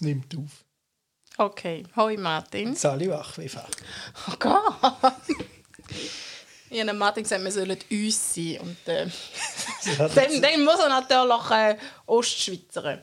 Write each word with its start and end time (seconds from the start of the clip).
Es 0.00 0.06
nimmt 0.06 0.34
auf. 0.34 0.64
Okay, 1.36 1.84
hoi 1.94 2.16
Martin. 2.16 2.74
Sali 2.74 3.10
wach 3.10 3.36
wie 3.36 3.50
Fach. 3.50 3.68
Oh 4.28 4.34
Gott. 4.38 5.12
Ich 6.70 6.80
habe 6.80 6.94
Martin 6.94 7.22
gesagt, 7.24 7.44
wir 7.44 7.52
sollen 7.52 7.76
uns 7.90 8.34
sein. 8.34 8.58
Und 8.60 8.88
äh, 8.88 9.06
dann, 9.98 10.40
dann 10.40 10.64
muss 10.64 10.80
er 10.80 10.88
natürlich 10.88 11.50
äh, 11.50 11.76
Ostschweizer. 12.06 13.02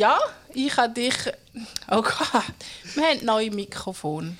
Ja, 0.00 0.18
ich 0.54 0.74
habe 0.78 0.94
dich. 0.94 1.14
Oh 1.90 2.00
Gott, 2.00 2.44
wir 2.94 3.04
haben 3.04 3.24
neue 3.24 3.50
Mikrofon. 3.50 4.38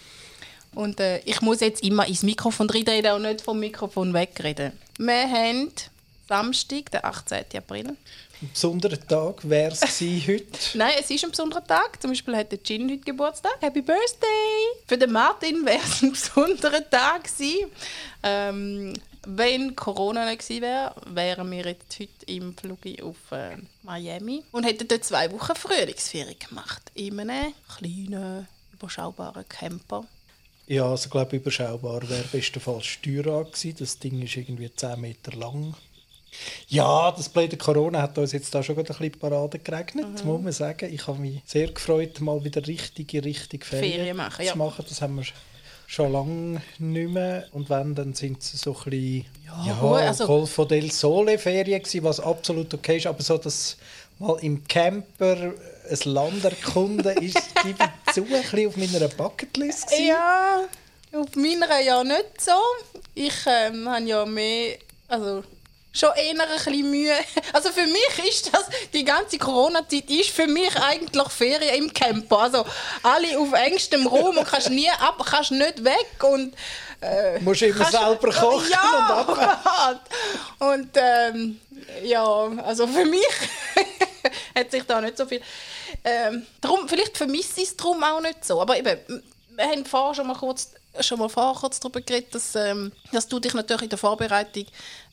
Und 0.75 1.01
äh, 1.01 1.19
ich 1.27 1.43
muss 1.43 1.61
jetzt 1.61 1.83
immer 1.83 2.07
ins 2.07 2.23
Mikrofon 2.23 2.71
reinreden 2.71 3.13
und 3.13 3.23
nicht 3.23 3.43
vom 3.43 3.61
Mikrofon 3.61 4.15
wegreden. 4.15 4.73
Wir 4.99 5.29
haben 5.31 5.71
Samstag, 6.27 6.91
den 6.93 7.05
18. 7.05 7.45
April. 7.57 7.89
Ein 7.89 8.51
besonderer 8.51 8.99
Tag 9.07 9.47
wäre 9.47 9.73
es 9.73 10.01
heute. 10.01 10.45
Nein, 10.75 10.95
es 10.99 11.11
ist 11.11 11.25
ein 11.25 11.31
besonderer 11.31 11.65
Tag. 11.65 12.01
Zum 12.01 12.11
Beispiel 12.11 12.37
hat 12.37 12.53
der 12.53 12.63
Gin 12.63 12.89
heute 12.89 13.01
Geburtstag. 13.01 13.57
Happy 13.61 13.83
Birthday! 13.83 14.87
Für 14.87 14.97
den 14.97 15.13
Martin 15.13 15.67
wäre 15.67 15.83
es 15.85 16.03
ein 16.03 16.13
besonderer 16.13 16.89
Tag 16.89 17.25
gewesen. 17.25 17.71
Ähm, 18.23 18.95
wenn 19.27 19.77
Corona 19.77 20.27
nicht 20.27 20.41
gewesen 20.41 20.63
wäre, 20.63 20.95
wären 21.07 21.51
wir 21.51 21.67
jetzt 21.67 21.99
heute 22.01 22.27
im 22.27 22.57
Flug 22.57 22.79
auf 23.03 23.17
äh, 23.33 23.57
Miami 23.83 24.43
und 24.53 24.65
hätten 24.65 24.89
dort 24.89 25.05
zwei 25.05 25.31
Wochen 25.33 25.55
Frühlingsferien 25.55 26.39
gemacht. 26.39 26.91
In 26.95 27.21
einem 27.21 27.53
kleinen, 27.77 28.49
überschaubaren 28.73 29.49
Camper. 29.49 30.05
Ja, 30.67 30.87
also 30.89 31.07
ich 31.07 31.11
glaube, 31.11 31.37
überschaubar 31.37 32.09
wäre 32.09 32.25
bestenfalls 32.31 32.87
Steuer 32.87 33.45
gewesen. 33.45 33.75
Das 33.79 33.99
Ding 33.99 34.23
ist 34.23 34.37
irgendwie 34.37 34.73
10 34.73 35.01
Meter 35.01 35.37
lang. 35.37 35.75
Ja, 36.69 37.11
das 37.11 37.29
blöde 37.29 37.57
Corona 37.57 38.03
hat 38.03 38.17
uns 38.17 38.33
jetzt 38.33 38.55
da 38.55 38.63
schon 38.63 38.77
gerade 38.77 38.93
ein 38.93 38.99
bisschen 38.99 39.19
Parade 39.19 39.59
geregnet, 39.59 40.25
muss 40.25 40.43
man 40.43 40.53
sagen. 40.53 40.93
Ich 40.93 41.07
habe 41.09 41.19
mich 41.19 41.43
sehr 41.45 41.73
gefreut, 41.73 42.21
mal 42.21 42.45
wieder 42.45 42.65
richtige, 42.67 43.25
richtig 43.25 43.67
Ferien, 43.67 43.95
Ferien 43.95 44.17
machen, 44.17 44.47
zu 44.47 44.57
machen. 44.57 44.85
Das 44.89 45.03
haben 45.03 45.17
wir 45.17 45.25
schon 45.91 46.13
lange 46.13 46.63
nicht 46.79 47.11
mehr. 47.11 47.47
Und 47.53 47.69
wenn, 47.69 47.95
dann 47.95 48.15
sind 48.15 48.41
es 48.41 48.53
so 48.53 48.77
ein 48.85 48.91
bisschen 48.91 49.27
ja, 49.67 49.75
gut, 49.81 49.99
also- 49.99 50.27
Golfo 50.27 50.65
del 50.65 50.91
Sole 50.93 51.37
Ferien 51.39 51.83
gewesen, 51.83 52.05
was 52.05 52.21
absolut 52.21 52.73
okay 52.73 52.99
ist. 52.99 53.07
Aber 53.07 53.23
so, 53.23 53.37
dass 53.39 53.77
mal 54.21 54.39
im 54.41 54.67
Camper 54.69 55.37
ein 55.91 55.99
Land 56.05 56.45
erkunden 56.45 57.17
ist, 57.23 57.55
gebe 57.63 57.77
ich 58.07 58.15
zu, 58.15 58.23
ein 58.23 58.29
bisschen 58.29 58.69
auf 58.69 58.77
meiner 58.77 59.09
Bucketlist 59.09 59.89
gewesen. 59.89 60.07
Ja, 60.07 60.61
auf 61.13 61.35
meiner 61.35 61.81
ja 61.81 62.05
nicht 62.05 62.41
so. 62.41 62.53
Ich 63.15 63.35
ähm, 63.47 63.89
habe 63.89 64.05
ja 64.05 64.25
mehr, 64.25 64.77
also 65.09 65.43
schon 65.93 66.11
eher 66.17 66.31
ein 66.31 66.49
bisschen 66.55 66.91
Mühe. 66.91 67.15
Also 67.53 67.71
für 67.71 67.87
mich 67.87 68.29
ist 68.29 68.53
das, 68.55 68.65
die 68.93 69.05
ganze 69.05 69.39
Corona-Zeit 69.39 70.09
ist 70.11 70.31
für 70.31 70.47
mich 70.47 70.75
eigentlich 70.77 71.29
Ferien 71.29 71.85
im 71.85 71.93
Camper. 71.93 72.39
Also 72.41 72.65
alle 73.03 73.39
auf 73.39 73.53
engstem 73.53 74.07
Raum 74.07 74.37
und 74.39 74.47
kannst 74.47 74.71
nie 74.71 74.89
ab, 74.91 75.21
kannst 75.29 75.51
nicht 75.51 75.83
weg 75.85 76.23
und 76.23 76.55
äh, 77.01 77.41
Musst 77.41 77.63
immer 77.63 77.77
kannst- 77.85 77.93
selber 77.93 78.31
kochen 78.31 78.59
und 78.65 78.71
ja, 78.71 79.57
ab. 79.65 80.09
und 80.61 80.91
ähm, 80.97 81.61
ja, 82.03 82.25
also 82.65 82.87
für 82.87 83.05
mich 83.07 83.27
hat 84.55 84.71
sich 84.71 84.85
da 84.85 85.01
nicht 85.01 85.17
so 85.17 85.27
viel. 85.27 85.41
Ähm, 86.05 86.47
drum, 86.61 86.89
vielleicht 86.89 87.17
vermisse 87.17 87.63
ich 87.63 87.69
es 87.69 87.77
darum 87.77 88.03
auch 88.05 88.21
nicht 88.21 88.45
so. 88.45 88.61
Aber 88.61 88.77
eben, 88.77 89.23
wir 89.57 89.65
haben 89.65 89.85
vorher 89.85 90.15
schon 90.15 90.27
mal 90.29 90.37
kurz, 90.37 90.71
schon 91.01 91.19
mal 91.19 91.29
vorher 91.29 91.55
kurz 91.55 91.81
darüber 91.81 92.01
geredet, 92.01 92.35
dass, 92.35 92.55
ähm, 92.55 92.93
dass 93.13 93.29
du 93.29 93.39
dich 93.39 93.55
natürlich 93.55 93.85
in 93.85 93.89
der 93.91 93.99
Vorbereitung 93.99 94.67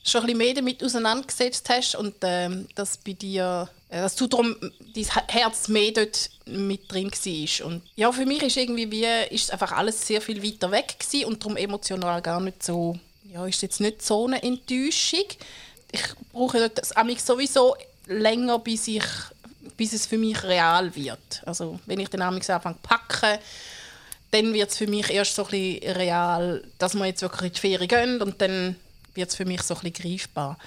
schon 0.03 0.21
ein 0.21 0.27
bisschen 0.27 0.37
mehr 0.37 0.53
damit 0.53 0.83
auseinandergesetzt 0.83 1.69
hast 1.69 1.95
und 1.95 2.15
ähm, 2.21 2.67
dass 2.75 2.97
bei 2.97 3.13
dir, 3.13 3.69
äh, 3.89 4.01
dass 4.01 4.15
du 4.15 4.27
darum 4.27 4.55
dein 4.95 5.05
Herz 5.27 5.67
mehr 5.67 5.91
dort 5.91 6.29
mit 6.45 6.91
drin 6.91 7.11
war. 7.11 7.65
Und 7.67 7.81
ja, 7.95 8.11
für 8.11 8.25
mich 8.25 8.41
ist 8.41 8.57
irgendwie 8.57 8.89
wie, 8.91 9.05
ist 9.33 9.51
einfach 9.51 9.71
alles 9.73 10.05
sehr 10.05 10.21
viel 10.21 10.43
weiter 10.43 10.71
weg 10.71 10.95
gewesen 10.99 11.25
und 11.25 11.43
darum 11.43 11.57
emotional 11.57 12.21
gar 12.21 12.39
nicht 12.39 12.63
so, 12.63 12.97
ja, 13.31 13.45
ist 13.45 13.61
jetzt 13.61 13.81
nicht 13.81 14.01
so 14.01 14.25
eine 14.25 14.41
Enttäuschung. 14.41 15.25
Ich 15.91 16.03
brauche 16.33 16.69
das 16.69 16.91
amig 16.93 17.21
sowieso 17.21 17.75
länger, 18.07 18.59
bis 18.59 18.87
ich 18.87 19.03
bis 19.75 19.93
es 19.93 20.07
für 20.07 20.17
mich 20.17 20.43
real 20.43 20.93
wird. 20.95 21.43
Also 21.45 21.79
wenn 21.85 21.99
ich 21.99 22.09
dann 22.09 22.23
amig 22.23 22.49
anfange 22.49 22.75
zu 22.75 22.81
packen, 22.81 23.39
dann 24.31 24.53
wird 24.53 24.69
es 24.69 24.77
für 24.77 24.87
mich 24.87 25.09
erst 25.09 25.35
so 25.35 25.45
ein 25.45 25.51
bisschen 25.51 25.91
real, 25.93 26.63
dass 26.77 26.93
wir 26.93 27.05
jetzt 27.05 27.21
wirklich 27.21 27.43
in 27.43 27.53
die 27.53 27.59
Ferien 27.59 27.87
gehen 27.87 28.21
und 28.21 28.41
dann 28.41 28.75
wird 29.13 29.29
es 29.29 29.35
für 29.35 29.45
mich 29.45 29.61
so 29.63 29.75
ein 29.75 29.91
bisschen 29.91 30.11
greifbar. 30.11 30.57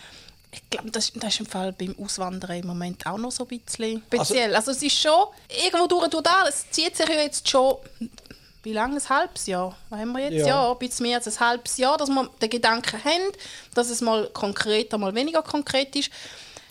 Ich 0.53 0.69
glaube, 0.69 0.91
das, 0.91 1.12
das 1.15 1.34
ist 1.34 1.41
im 1.41 1.47
Fall 1.47 1.72
beim 1.72 1.94
Auswandern 1.98 2.59
im 2.59 2.66
Moment 2.66 3.06
auch 3.06 3.19
noch 3.19 3.31
so 3.31 3.44
ein 3.44 3.59
bisschen 3.59 4.03
speziell. 4.09 4.54
Also, 4.54 4.72
es 4.72 4.82
ist 4.82 5.00
schon, 5.00 5.26
irgendwo 5.65 5.87
durch 5.87 6.04
und 6.04 6.15
durch, 6.15 6.26
es 6.48 6.69
zieht 6.71 6.97
sich 6.97 7.09
ja 7.09 7.22
jetzt 7.22 7.48
schon, 7.48 7.76
wie 8.62 8.72
lange, 8.72 8.97
ein 8.97 9.09
halbes 9.09 9.47
Jahr? 9.47 9.77
Was 9.88 10.00
haben 10.00 10.12
wir 10.12 10.25
jetzt? 10.25 10.47
Ja. 10.47 10.47
Ja, 10.47 10.72
ein 10.72 10.78
bisschen 10.78 11.06
mehr 11.06 11.19
als 11.19 11.28
ein 11.28 11.47
halbes 11.47 11.77
Jahr, 11.77 11.97
dass 11.97 12.09
wir 12.09 12.28
den 12.42 12.50
Gedanken 12.50 13.03
haben, 13.04 13.32
dass 13.75 13.91
es 13.91 14.00
mal 14.00 14.28
konkreter, 14.32 14.98
mal 14.98 15.15
weniger 15.15 15.42
konkret 15.42 15.94
ist. 15.94 16.10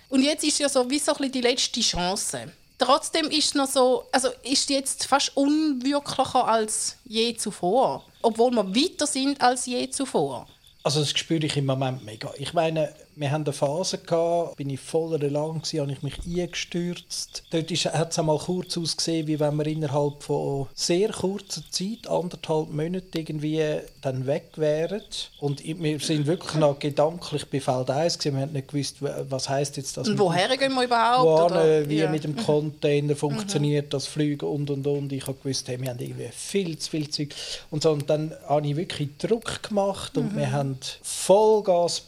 Und 0.09 0.23
jetzt 0.23 0.43
ist 0.43 0.59
ja 0.59 0.67
so 0.67 0.89
wie 0.89 0.99
so 0.99 1.13
ein 1.13 1.17
bisschen 1.17 1.31
die 1.31 1.41
letzte 1.41 1.79
Chance. 1.81 2.51
Trotzdem 2.79 3.25
ist 3.25 3.47
es 3.47 3.55
noch 3.55 3.67
so, 3.67 4.05
also 4.11 4.29
ist 4.41 4.69
jetzt 4.69 5.05
fast 5.05 5.35
unwirklicher 5.35 6.47
als 6.47 6.95
je 7.03 7.35
zuvor, 7.35 8.05
obwohl 8.21 8.51
wir 8.51 8.73
weiter 8.73 9.05
sind 9.05 9.41
als 9.41 9.65
je 9.65 9.89
zuvor. 9.89 10.47
Also 10.83 11.01
das 11.01 11.09
spüre 11.09 11.45
ich 11.45 11.57
im 11.57 11.65
Moment 11.65 12.05
mega. 12.05 12.31
Ich 12.37 12.53
meine, 12.53 12.95
wir 13.19 13.31
haben 13.31 13.43
eine 13.43 13.51
Phase 13.53 13.97
gehabt, 13.97 14.55
bin 14.55 14.69
ich 14.69 14.79
voller 14.79 15.21
Elan 15.21 15.61
habe 15.61 15.91
ich 15.91 16.01
mich 16.03 16.19
eingestürzt. 16.25 17.43
Dort 17.49 17.69
hat 17.69 18.11
es 18.11 18.19
einmal 18.19 18.37
kurz 18.37 18.77
ausgesehen, 18.77 19.27
wie 19.27 19.39
wenn 19.39 19.55
wir 19.57 19.67
innerhalb 19.67 20.23
von 20.23 20.67
sehr 20.73 21.09
kurzer 21.09 21.61
Zeit, 21.69 22.07
anderthalb 22.07 22.71
Monate 22.71 23.19
irgendwie 23.19 23.61
dann 24.01 24.25
weg 24.25 24.51
wären. 24.55 25.01
Und 25.41 25.61
wir 25.65 25.99
sind 25.99 26.27
wirklich 26.27 26.55
noch 26.55 26.79
gedanklich 26.79 27.45
bei 27.49 27.59
Feld 27.59 27.89
1 27.89 28.17
gewesen. 28.19 28.35
Wir 28.35 28.41
haben 28.43 28.53
nicht 28.53 28.67
gewusst, 28.69 28.95
was 29.01 29.49
heißt 29.49 29.75
jetzt 29.75 29.97
das. 29.97 30.07
Und 30.07 30.17
woher 30.17 30.55
gehen 30.57 30.73
wir 30.73 30.83
überhaupt? 30.85 31.53
Wohin, 31.53 31.89
wie 31.89 31.97
Ja. 31.97 32.05
Mhm. 32.07 32.11
mit 32.13 32.23
dem 32.23 32.35
Container 32.37 33.15
funktioniert 33.17 33.93
das 33.93 34.07
Fliegen 34.07 34.45
und 34.45 34.69
und 34.69 34.87
und. 34.87 35.11
Ich 35.11 35.27
habe 35.27 35.37
gewusst, 35.43 35.67
hey, 35.67 35.79
wir 35.81 35.89
haben 35.89 35.99
irgendwie 35.99 36.29
viel 36.31 36.77
zu 36.79 36.89
viel 36.89 37.09
Zeug. 37.09 37.35
Und, 37.69 37.83
so, 37.83 37.91
und 37.91 38.09
dann 38.09 38.33
habe 38.47 38.65
ich 38.65 38.77
wirklich 38.77 39.09
Druck 39.17 39.61
gemacht 39.67 40.17
und 40.17 40.33
Mhm. 40.33 40.37
wir 40.37 40.51
haben 40.53 40.77
Vollgas 41.03 42.03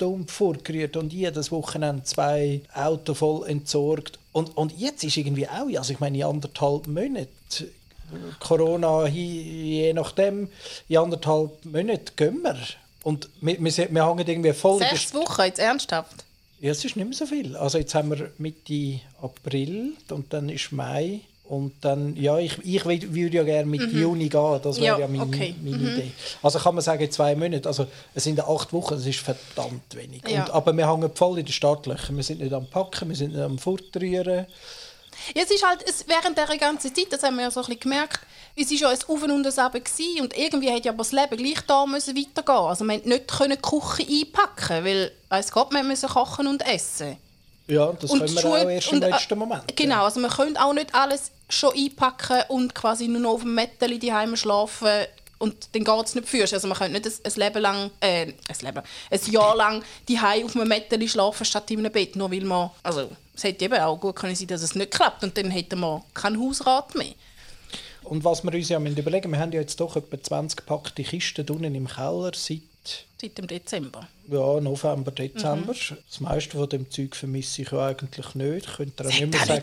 und 0.00 0.30
vorgerührt 0.30 0.96
und 0.96 1.12
jedes 1.12 1.52
Wochenende 1.52 2.04
zwei 2.04 2.62
Auto 2.74 3.14
voll 3.14 3.48
entsorgt. 3.48 4.18
Und, 4.32 4.56
und 4.56 4.78
jetzt 4.78 5.04
ist 5.04 5.16
irgendwie 5.16 5.46
auch, 5.46 5.68
also 5.78 5.92
ich 5.92 6.00
meine, 6.00 6.18
in 6.18 6.24
anderthalb 6.24 6.86
Monaten 6.86 7.28
Corona, 8.40 9.06
je 9.06 9.92
nachdem, 9.92 10.48
in 10.88 10.96
anderthalb 10.96 11.64
Monaten 11.64 12.16
gehen 12.16 12.42
wir. 12.42 12.58
Und 13.02 13.28
wir, 13.40 13.58
wir, 13.58 13.94
wir 13.94 14.06
hängen 14.06 14.28
irgendwie 14.28 14.52
voll 14.52 14.78
Sechs 14.78 15.14
Wochen, 15.14 15.42
jetzt 15.42 15.58
ernsthaft? 15.58 16.24
ja, 16.62 16.70
es 16.70 16.84
ist 16.84 16.94
nicht 16.94 17.04
mehr 17.04 17.12
so 17.12 17.26
viel. 17.26 17.56
Also 17.56 17.78
jetzt 17.78 17.94
haben 17.94 18.10
wir 18.10 18.30
Mitte 18.38 19.00
April 19.20 19.94
und 20.10 20.32
dann 20.32 20.48
ist 20.48 20.70
Mai. 20.70 21.20
Und 21.52 21.74
dann, 21.82 22.16
ja, 22.16 22.38
ich, 22.38 22.56
ich 22.64 22.82
wü- 22.84 23.12
würde 23.12 23.36
ja 23.36 23.42
gerne 23.42 23.66
mit 23.66 23.92
Juni 23.92 24.30
gehen. 24.30 24.60
Das 24.62 24.80
wäre 24.80 24.94
Mhm. 24.96 25.00
Ja, 25.02 25.06
ja, 25.06 25.06
meine, 25.08 25.22
okay. 25.24 25.54
Mhm. 25.60 25.70
meine 25.70 25.92
Idee. 25.92 26.12
Also 26.42 26.58
kann 26.58 26.74
man 26.74 26.82
sagen, 26.82 27.10
zwei 27.10 27.34
Monate. 27.36 27.68
Also 27.68 27.86
es 28.14 28.24
sind 28.24 28.40
acht 28.40 28.72
Wochen, 28.72 28.94
das 28.94 29.04
ist 29.04 29.18
verdammt 29.18 29.94
wenig. 29.94 30.22
Ja. 30.26 30.44
Und, 30.44 30.50
aber 30.50 30.72
wir 30.72 30.90
hängen 30.90 31.10
voll 31.14 31.38
in 31.40 31.44
den 31.44 31.52
Startlöchern. 31.52 32.16
Wir 32.16 32.22
sind 32.24 32.40
nicht 32.40 32.54
am 32.54 32.66
Packen, 32.70 33.10
wir 33.10 33.16
sind 33.16 33.32
nicht 33.34 33.42
am 33.42 33.58
Fortrühren. 33.58 34.46
Ja, 35.34 35.42
es 35.42 35.50
ist 35.50 35.62
halt, 35.68 35.84
es, 35.86 36.06
während 36.08 36.38
dieser 36.38 36.56
ganzen 36.56 36.94
Zeit, 36.94 37.08
das 37.10 37.22
haben 37.22 37.36
wir 37.36 37.42
ja 37.42 37.50
so 37.50 37.60
ein 37.60 37.66
bisschen 37.66 37.80
gemerkt, 37.80 38.20
es 38.56 38.70
war 38.70 38.76
ja 38.78 38.88
ein 38.88 38.98
Auf 39.06 39.22
und 39.22 39.30
ein 39.30 39.42
gewesen, 39.42 40.20
und 40.22 40.36
irgendwie 40.38 40.70
hätte 40.70 40.86
ja 40.86 40.92
aber 40.92 41.04
das 41.04 41.12
Leben 41.12 41.36
gleich 41.36 41.60
da 41.66 41.84
müssen 41.84 42.16
weitergehen. 42.16 42.56
Also 42.66 42.84
wir 42.86 42.98
konnten 42.98 43.48
nicht 43.50 43.62
die 43.62 43.78
Küche 43.78 44.10
einpacken, 44.26 44.84
weil, 44.86 45.12
weiss 45.28 45.52
Gott, 45.52 45.70
wir 45.70 45.82
müssen 45.82 46.08
kochen 46.08 46.46
und 46.46 46.66
essen. 46.66 47.18
Ja, 47.68 47.92
das 47.92 48.10
können 48.10 48.34
wir 48.34 48.40
Schule- 48.40 48.62
auch 48.62 48.68
erst 48.68 48.88
im 48.88 48.94
und, 48.96 49.02
äh, 49.04 49.10
letzten 49.10 49.38
Moment. 49.38 49.76
Genau, 49.76 50.04
also 50.04 50.20
wir 50.20 50.28
können 50.28 50.56
auch 50.56 50.72
nicht 50.72 50.94
alles 50.94 51.30
schon 51.48 51.74
einpacken 51.74 52.42
und 52.48 52.74
quasi 52.74 53.08
nur 53.08 53.20
noch 53.20 53.30
auf 53.32 53.42
dem 53.42 53.54
Mätteli 53.54 53.98
daheim 53.98 54.36
schlafen 54.36 54.88
und 55.38 55.68
dann 55.72 55.84
geht 55.84 56.06
es 56.06 56.14
nicht 56.14 56.28
führst. 56.28 56.54
Also 56.54 56.68
man 56.68 56.78
könnte 56.78 56.92
nicht 57.00 57.06
ein, 57.06 57.32
ein 57.32 57.40
Leben 57.40 57.62
lang, 57.62 57.90
äh, 58.00 58.22
ein 58.22 58.34
Leben, 58.60 58.82
ein 59.10 59.30
Jahr 59.30 59.56
lang 59.56 59.82
die 60.08 60.18
auf 60.18 60.56
einem 60.56 60.68
Mätteli 60.68 61.08
schlafen 61.08 61.44
statt 61.44 61.70
in 61.70 61.80
einem 61.80 61.92
Bett, 61.92 62.16
nur 62.16 62.30
weil 62.30 62.42
man, 62.42 62.70
also 62.82 63.10
es 63.34 63.44
hätte 63.44 63.64
eben 63.64 63.80
auch 63.80 63.96
gut 63.98 64.16
können 64.16 64.34
sein, 64.34 64.48
dass 64.48 64.62
es 64.62 64.74
nicht 64.74 64.92
klappt 64.92 65.24
und 65.24 65.36
dann 65.36 65.50
hätten 65.50 65.80
wir 65.80 66.04
keinen 66.14 66.40
Hausrat 66.40 66.94
mehr. 66.94 67.14
Und 68.04 68.24
was 68.24 68.42
wir 68.42 68.52
uns 68.52 68.68
ja 68.68 68.78
überlegen 68.78 69.30
wir 69.30 69.38
haben 69.38 69.52
ja 69.52 69.60
jetzt 69.60 69.80
doch 69.80 69.96
etwa 69.96 70.20
20 70.20 70.58
gepackte 70.58 71.02
Kisten 71.02 71.48
unten 71.48 71.74
im 71.74 71.86
Keller 71.88 72.32
seit 72.34 72.60
Seit 73.22 73.38
dem 73.38 73.46
Dezember. 73.46 74.08
ja, 74.28 74.60
November, 74.60 75.12
Dezember. 75.12 75.72
Mhm. 75.74 75.96
Das 76.10 76.18
meiste 76.20 76.56
von 76.56 76.68
dem 76.68 76.90
Zeug 76.90 77.14
vermisse 77.14 77.62
ich 77.62 77.70
ja 77.70 77.86
eigentlich 77.86 78.34
nicht. 78.34 78.76
Könnt 78.76 78.98
ihr 79.00 79.06
auch 79.06 79.10
nicht 79.20 79.30
mehr 79.30 79.46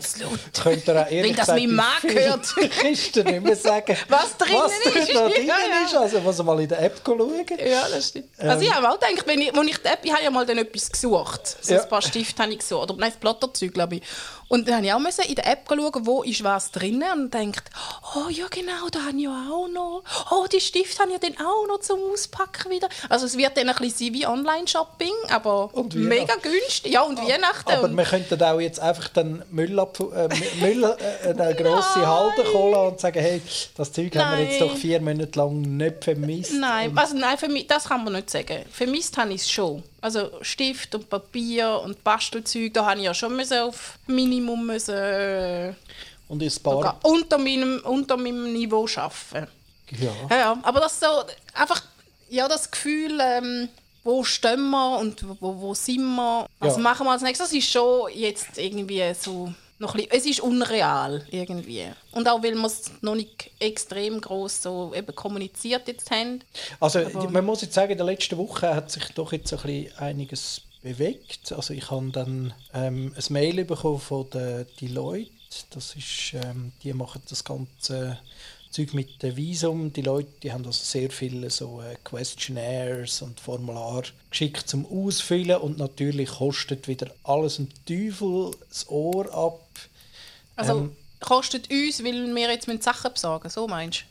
Könnt 0.62 0.88
ihr 0.88 1.02
auch 1.02 1.10
ehrlich 1.10 1.30
Wenn 1.30 1.36
das 1.36 1.48
mein 1.48 1.74
Mann 1.74 2.02
hört. 2.02 2.54
Kisten 2.80 3.26
nicht 3.26 3.42
mehr 3.44 3.56
sagen, 3.56 3.94
Was 4.08 4.34
was 4.38 4.38
dort 4.38 4.96
ist. 4.96 5.12
noch 5.14 5.30
drin 5.30 5.46
Ja, 5.46 5.56
ja. 5.58 5.84
ist. 5.84 5.94
Also 5.94 6.20
muss 6.20 6.42
mal 6.42 6.58
in 6.60 6.68
der 6.70 6.80
App 6.82 7.02
schauen. 7.04 7.44
Ja, 7.62 7.86
das 7.90 8.08
stimmt. 8.08 8.28
Also 8.38 8.64
ich 8.64 8.72
habe 8.74 8.88
auch 8.88 8.98
gedacht, 8.98 9.26
wenn 9.26 9.40
ich, 9.42 9.54
wo 9.54 9.60
ich 9.60 9.76
die 9.76 9.88
App, 9.88 10.00
ich 10.04 10.12
habe 10.12 10.22
ja 10.24 10.30
mal 10.30 10.46
dann 10.46 10.56
etwas 10.56 10.90
gesucht. 10.90 11.58
So 11.60 11.74
Ja. 11.74 11.82
ein 11.82 11.88
paar 11.90 12.00
Stifte 12.00 12.42
habe 12.42 12.52
ich 12.52 12.60
gesucht. 12.60 12.84
Oder 12.90 12.94
nein, 12.98 13.10
das 13.10 13.20
Blatterzeug, 13.20 13.74
glaube 13.74 13.96
ich. 13.96 14.02
Und 14.48 14.66
dann 14.66 14.76
habe 14.78 14.86
ich 14.86 14.92
auch 14.92 14.98
müssen 14.98 15.24
in 15.26 15.36
der 15.36 15.46
App 15.46 15.68
schauen, 15.68 16.06
wo 16.06 16.22
ist 16.24 16.42
was 16.42 16.72
drin 16.72 17.04
und 17.14 17.32
denkt, 17.32 17.70
oh 18.16 18.28
ja 18.30 18.46
genau, 18.50 18.88
da 18.90 19.00
habe 19.06 19.16
ich 19.16 19.22
ja 19.22 19.46
auch 19.48 19.68
noch. 19.68 20.02
Oh, 20.32 20.46
die 20.52 20.60
Stifte 20.60 20.98
habe 21.02 21.12
ich 21.12 21.22
ja 21.22 21.28
dann 21.28 21.46
auch 21.46 21.68
noch 21.68 21.78
zum 21.78 22.00
Auspacken 22.12 22.68
wieder. 22.72 22.88
Also 23.08 23.26
es 23.26 23.36
wird 23.36 23.49
dann 23.54 23.68
ein 23.68 23.76
bisschen 23.76 24.06
sein 24.06 24.14
wie 24.14 24.26
Online-Shopping, 24.26 25.12
aber 25.30 25.70
mega 25.94 26.34
günstig. 26.36 26.92
Ja, 26.92 27.02
und 27.02 27.18
Weihnachten. 27.18 27.70
Aber 27.70 27.88
wir 27.88 28.04
könnten 28.04 28.42
auch 28.42 28.60
jetzt 28.60 28.80
einfach 28.80 29.08
den 29.08 29.42
Müll, 29.50 29.78
ab, 29.78 29.98
äh, 30.00 30.28
Müll 30.60 30.84
äh, 30.84 31.28
eine 31.28 31.54
grosse 31.54 32.06
Halde 32.06 32.52
holen 32.52 32.92
und 32.92 33.00
sagen, 33.00 33.20
hey, 33.20 33.42
das 33.76 33.92
Zeug 33.92 34.14
haben 34.16 34.38
wir 34.38 34.44
jetzt 34.44 34.60
Nein. 34.60 34.68
doch 34.68 34.76
vier 34.76 35.00
Monate 35.00 35.38
lang 35.38 35.60
nicht 35.60 36.04
vermisst. 36.04 36.52
Nein, 36.54 36.96
also 36.96 37.16
nein, 37.16 37.38
für 37.38 37.48
mich, 37.48 37.66
das 37.66 37.84
kann 37.84 38.04
man 38.04 38.14
nicht 38.14 38.30
sagen. 38.30 38.64
Vermisst 38.70 39.16
habe 39.16 39.32
ich 39.32 39.42
es 39.42 39.50
schon. 39.50 39.82
Also 40.00 40.30
Stift 40.40 40.94
und 40.94 41.10
Papier 41.10 41.80
und 41.84 42.02
Bastelzeug, 42.02 42.72
da 42.74 42.86
habe 42.86 43.00
ich 43.00 43.06
ja 43.06 43.14
schon 43.14 43.36
müssen 43.36 43.58
auf 43.58 43.98
Minimum 44.06 44.66
müssen, 44.66 44.94
äh, 44.94 45.74
Und 46.28 46.42
sogar 46.50 46.82
paar... 46.82 46.98
unter 47.02 47.38
meinem, 47.38 47.80
unter 47.84 48.16
meinem 48.16 48.52
Niveau 48.52 48.86
arbeiten. 48.96 49.48
Ja. 49.98 50.12
Ja, 50.30 50.36
ja, 50.36 50.58
aber 50.62 50.80
das 50.80 51.00
so, 51.00 51.06
einfach, 51.52 51.82
ja, 52.30 52.48
das 52.48 52.70
Gefühl, 52.70 53.18
ähm, 53.20 53.68
wo 54.04 54.24
stehen 54.24 54.70
wir 54.70 54.98
und 54.98 55.24
wo, 55.40 55.60
wo 55.60 55.74
sind 55.74 56.02
wir, 56.16 56.46
was 56.58 56.76
Ja. 56.76 56.82
machen 56.82 57.06
wir 57.06 57.12
als 57.12 57.22
nächstes, 57.22 57.50
das 57.50 57.56
ist 57.58 57.70
schon 57.70 58.10
jetzt 58.14 58.56
irgendwie 58.56 59.02
so, 59.18 59.52
noch 59.78 59.94
ein 59.94 60.02
bisschen, 60.04 60.18
es 60.18 60.26
ist 60.26 60.40
unreal 60.40 61.26
irgendwie. 61.30 61.86
Und 62.12 62.28
auch, 62.28 62.42
weil 62.42 62.54
wir 62.54 62.66
es 62.66 62.90
noch 63.02 63.14
nicht 63.14 63.50
extrem 63.58 64.20
groß 64.20 64.62
so 64.62 64.92
eben 64.94 65.14
kommuniziert 65.14 65.88
jetzt 65.88 66.10
haben. 66.10 66.40
Also 66.80 67.00
man 67.30 67.44
muss 67.44 67.62
jetzt 67.62 67.74
sagen, 67.74 67.92
in 67.92 67.98
der 67.98 68.06
letzten 68.06 68.36
Woche 68.38 68.74
hat 68.74 68.90
sich 68.90 69.04
doch 69.14 69.32
jetzt 69.32 69.52
ein 69.52 69.60
bisschen 69.60 69.98
einiges 69.98 70.62
bewegt. 70.82 71.52
Also 71.52 71.74
ich 71.74 71.90
habe 71.90 72.10
dann 72.10 72.54
ähm, 72.74 73.14
ein 73.16 73.32
Mail 73.32 73.64
bekommen 73.64 74.00
von 74.00 74.28
der 74.30 74.64
Deloitte. 74.64 75.30
Das 75.70 75.94
ist, 75.96 76.32
ähm, 76.34 76.72
die 76.82 76.92
machen 76.92 77.22
das 77.28 77.42
ganze 77.44 78.18
Zeug 78.70 78.94
mit 78.94 79.22
dem 79.22 79.36
Visum. 79.36 79.92
Die 79.92 80.02
Leute, 80.02 80.28
die 80.42 80.52
haben 80.52 80.64
also 80.64 80.82
sehr 80.82 81.10
viele 81.10 81.50
so 81.50 81.82
äh, 81.82 81.96
Questionnaires 82.04 83.22
und 83.22 83.40
Formulare 83.40 84.04
geschickt 84.30 84.68
zum 84.68 84.86
Ausfüllen 84.86 85.56
und 85.56 85.78
natürlich 85.78 86.30
kostet 86.30 86.86
wieder 86.88 87.10
alles 87.24 87.58
ein 87.58 87.68
Teufel 87.86 88.52
das 88.68 88.88
Ohr 88.88 89.32
ab. 89.34 89.60
Also 90.56 90.78
Ähm, 90.78 90.96
kostet 91.20 91.70
uns, 91.70 92.04
weil 92.04 92.34
wir 92.34 92.50
jetzt 92.50 92.68
müssen 92.68 92.82
Sachen 92.82 93.12
besorgen, 93.12 93.48
so 93.50 93.66
meinst 93.66 94.04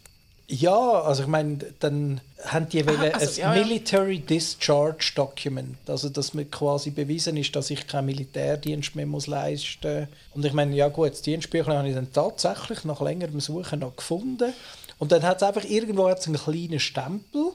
Ja, 0.52 1.04
also 1.04 1.22
ich 1.24 1.28
meine, 1.28 1.60
dann 1.80 2.22
haben 2.44 2.68
die 2.70 2.84
wollen 2.88 3.14
also, 3.14 3.26
ein 3.28 3.38
ja, 3.38 3.56
ja. 3.56 3.64
Military 3.64 4.18
Discharge 4.18 5.12
Document, 5.14 5.78
also 5.88 6.10
dass 6.10 6.34
mir 6.34 6.46
quasi 6.46 6.90
bewiesen 6.90 7.38
ist, 7.38 7.56
dass 7.56 7.70
ich 7.70 7.86
keinen 7.86 8.08
Militärdienst 8.08 8.96
mehr 8.96 9.06
muss 9.06 9.28
leisten. 9.28 10.08
Und 10.34 10.44
ich 10.44 10.54
meine, 10.54 10.76
ja 10.76 10.88
gut, 10.88 11.12
das 11.12 11.22
Dienstbüchlein 11.22 11.78
habe 11.78 11.90
ich 11.90 11.94
dann 11.94 12.12
tatsächlich 12.12 12.84
nach 12.84 13.00
längerem 13.00 13.40
Suchen 13.40 13.82
noch 13.82 13.96
gefunden. 13.96 14.52
Und 14.98 15.12
dann 15.12 15.22
hat 15.22 15.38
es 15.38 15.44
einfach 15.44 15.66
irgendwo 15.66 16.10
hat's 16.10 16.26
einen 16.26 16.38
kleinen 16.38 16.80
Stempel, 16.80 17.52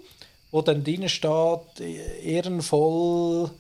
wo 0.53 0.63
dann 0.63 0.85
drin 0.85 1.09
steht, 1.09 1.81
ehrenvoll 2.23 3.51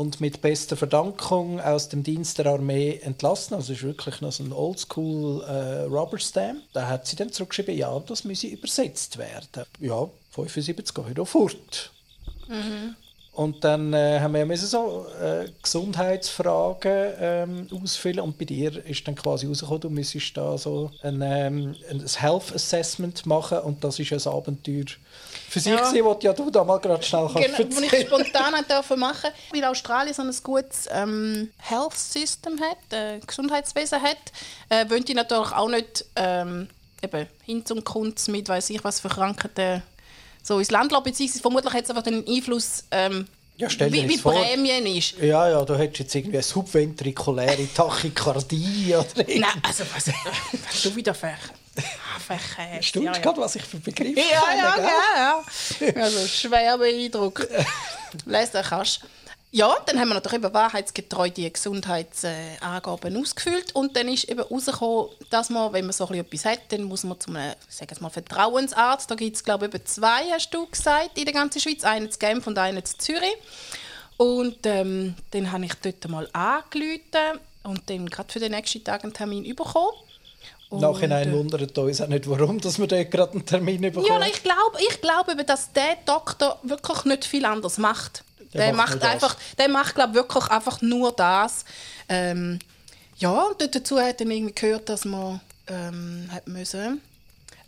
und 0.00 0.18
mit 0.18 0.40
bester 0.40 0.78
Verdankung 0.78 1.60
aus 1.60 1.90
dem 1.90 2.02
Dienst 2.02 2.38
der 2.38 2.46
Armee 2.46 2.98
entlassen. 3.02 3.54
Also 3.54 3.74
ist 3.74 3.82
wirklich 3.82 4.22
noch 4.22 4.32
so 4.32 4.42
ein 4.42 4.50
Oldschool 4.50 5.42
äh, 5.42 5.82
Rubber 5.82 6.18
Stamp. 6.18 6.62
Da 6.72 6.88
hat 6.88 7.06
sie 7.06 7.16
dann 7.16 7.30
zurückgeschrieben, 7.30 7.76
ja, 7.76 8.00
das 8.00 8.24
müsse 8.24 8.46
übersetzt 8.46 9.18
werden. 9.18 9.66
Ja, 9.78 10.08
75 10.30 10.98
Euro 10.98 11.26
fort. 11.26 11.92
Und 13.40 13.64
dann 13.64 13.94
äh, 13.94 14.20
haben 14.20 14.32
wir 14.34 14.40
ja 14.40 14.44
müssen 14.44 14.66
so 14.66 15.06
äh, 15.18 15.46
Gesundheitsfragen 15.62 17.12
ähm, 17.18 17.68
ausfüllen 17.82 18.20
und 18.20 18.36
bei 18.38 18.44
dir 18.44 18.84
ist 18.84 19.08
dann 19.08 19.14
quasi 19.14 19.46
rausgekommen, 19.46 19.80
du 19.80 19.88
müsstest 19.88 20.36
da 20.36 20.58
so 20.58 20.90
ein, 21.02 21.22
ähm, 21.22 21.74
ein 21.90 22.06
Health 22.06 22.54
Assessment 22.54 23.24
machen 23.24 23.60
und 23.60 23.82
das 23.82 23.98
ist 23.98 24.12
ein 24.12 24.32
Abenteuer 24.32 24.84
für 25.48 25.58
sich, 25.58 25.72
Ja. 25.72 25.78
gewesen, 25.78 26.04
das 26.04 26.22
ja 26.22 26.32
du 26.34 26.50
da 26.50 26.64
mal 26.64 26.78
gerade 26.80 27.02
schnell 27.02 27.30
kannst 27.32 27.56
Genau, 27.56 27.70
was 27.70 27.78
ich 27.80 27.92
erzählen. 27.92 28.06
spontan 28.08 28.64
dürfen 28.68 29.00
machen 29.00 29.30
weil 29.54 29.64
Australien 29.64 30.14
so 30.14 30.20
ein 30.22 30.34
gutes 30.42 30.86
ähm, 30.92 31.50
Health 31.56 31.94
System 31.96 32.60
hat, 32.60 32.92
äh, 32.92 33.20
Gesundheitswesen 33.26 34.02
hat, 34.02 34.18
äh, 34.68 34.88
wollen 34.90 35.06
die 35.06 35.14
natürlich 35.14 35.52
auch 35.52 35.70
nicht 35.70 36.04
ähm, 36.16 36.68
eben 37.02 37.26
Hinz 37.46 37.70
und 37.70 37.86
Kunz 37.86 38.28
mit 38.28 38.50
weiß 38.50 38.68
ich 38.68 38.84
was 38.84 39.00
für 39.00 39.08
Krankheiten 39.08 39.82
so 40.42 40.58
ins 40.58 40.70
Land 40.70 40.92
lassen, 40.92 41.04
beziehungsweise 41.04 41.40
vermutlich 41.42 41.74
es 41.74 41.90
einfach 41.90 42.02
den 42.02 42.26
Einfluss, 42.26 42.84
ähm, 42.90 43.26
Ja, 43.56 43.68
stell 43.70 43.90
dir 43.90 44.02
wie, 44.04 44.08
wie 44.08 44.12
jetzt 44.12 44.22
vor. 44.22 44.32
Prämien 44.32 44.86
ist. 44.86 45.18
Ja, 45.18 45.48
ja, 45.48 45.64
du 45.64 45.76
hättest 45.76 45.98
jetzt 46.00 46.14
irgendwie 46.14 46.36
eine 46.38 46.42
subventrikuläre 46.42 47.68
Tachykardie 47.74 48.94
oder 48.96 49.06
Nein, 49.26 49.44
also 49.62 49.84
was, 49.94 50.08
was 50.08 50.82
du 50.82 50.96
wieder 50.96 51.14
ah, 51.14 52.18
verkäst. 52.20 52.88
Stimmt 52.88 53.04
ja, 53.06 53.12
ja. 53.12 53.18
gerade, 53.18 53.40
was 53.40 53.54
ich 53.56 53.62
für 53.62 53.78
Begriffe 53.78 54.18
Ja, 54.18 54.54
ja, 54.56 54.72
kenne, 54.72 54.86
gell? 54.86 55.88
ja, 55.88 55.94
ja. 55.94 56.02
Also 56.02 56.26
schwer 56.26 56.78
beeindruckt. 56.78 57.46
Lass 58.26 58.50
den 58.50 58.62
kannst. 58.62 59.00
Ja, 59.52 59.76
dann 59.86 59.98
haben 59.98 60.08
wir 60.08 60.14
natürlich 60.14 60.44
eben 60.44 60.54
wahrheitsgetreu 60.54 61.28
die 61.28 61.52
Gesundheitsangaben 61.52 63.16
ausgefüllt 63.16 63.74
und 63.74 63.96
dann 63.96 64.06
ist 64.06 64.28
eben 64.28 64.42
rausgekommen, 64.42 65.08
dass 65.28 65.50
man, 65.50 65.72
wenn 65.72 65.86
man 65.86 65.92
so 65.92 66.08
etwas 66.08 66.44
hat, 66.44 66.60
dann 66.68 66.84
muss 66.84 67.02
man 67.02 67.18
zu 67.18 67.30
einem, 67.30 67.54
ich 67.68 67.74
sage 67.74 67.90
jetzt 67.90 68.00
mal, 68.00 68.10
Vertrauensarzt, 68.10 69.10
da 69.10 69.16
gibt 69.16 69.34
es 69.34 69.42
glaube 69.42 69.66
ich 69.66 69.74
eben 69.74 69.84
zwei, 69.86 70.30
hast 70.30 70.54
du 70.54 70.66
gesagt, 70.66 71.18
in 71.18 71.24
der 71.24 71.34
ganzen 71.34 71.60
Schweiz, 71.60 71.82
einen 71.82 72.12
zu 72.12 72.20
Genf 72.20 72.46
und 72.46 72.58
einen 72.58 72.84
zu 72.84 72.96
Zürich. 72.98 73.36
Und 74.18 74.58
ähm, 74.66 75.14
dann 75.32 75.50
habe 75.50 75.64
ich 75.64 75.74
dort 75.82 76.08
mal 76.08 76.28
angerufen 76.32 77.40
und 77.64 77.90
dann 77.90 78.06
gerade 78.06 78.32
für 78.32 78.38
den 78.38 78.52
nächsten 78.52 78.84
Tag 78.84 79.02
einen 79.02 79.14
Termin 79.14 79.42
bekommen. 79.56 79.88
Und, 80.68 80.82
Nachhinein 80.82 81.28
äh, 81.28 81.32
wundert 81.32 81.76
uns 81.76 82.00
auch 82.00 82.06
nicht, 82.06 82.30
warum 82.30 82.60
dass 82.60 82.78
wir 82.78 82.86
dort 82.86 83.10
gerade 83.10 83.32
einen 83.32 83.46
Termin 83.46 83.80
bekommen. 83.80 84.06
ja, 84.06 84.20
ich 84.24 84.42
glaube, 84.44 84.78
ich 84.88 85.00
glaube 85.00 85.32
eben, 85.32 85.44
dass 85.44 85.72
der 85.72 85.96
Doktor 86.06 86.60
wirklich 86.62 87.04
nicht 87.06 87.24
viel 87.24 87.44
anderes 87.44 87.78
macht. 87.78 88.22
Der 88.52 88.66
Der, 88.66 88.72
macht 88.74 88.94
macht 88.96 89.04
einfach, 89.04 89.36
der 89.58 89.68
macht 89.68 89.94
glaube 89.94 90.14
wirklich 90.14 90.44
einfach 90.48 90.80
nur 90.82 91.12
das. 91.12 91.64
Ähm, 92.08 92.58
ja, 93.16 93.30
und 93.30 93.74
dazu 93.74 94.00
hat 94.00 94.20
dann 94.20 94.30
irgendwie 94.30 94.54
gehört, 94.54 94.88
dass 94.88 95.04
man 95.04 95.40
ähm, 95.68 96.28
hat 96.32 96.48
müssen 96.48 97.00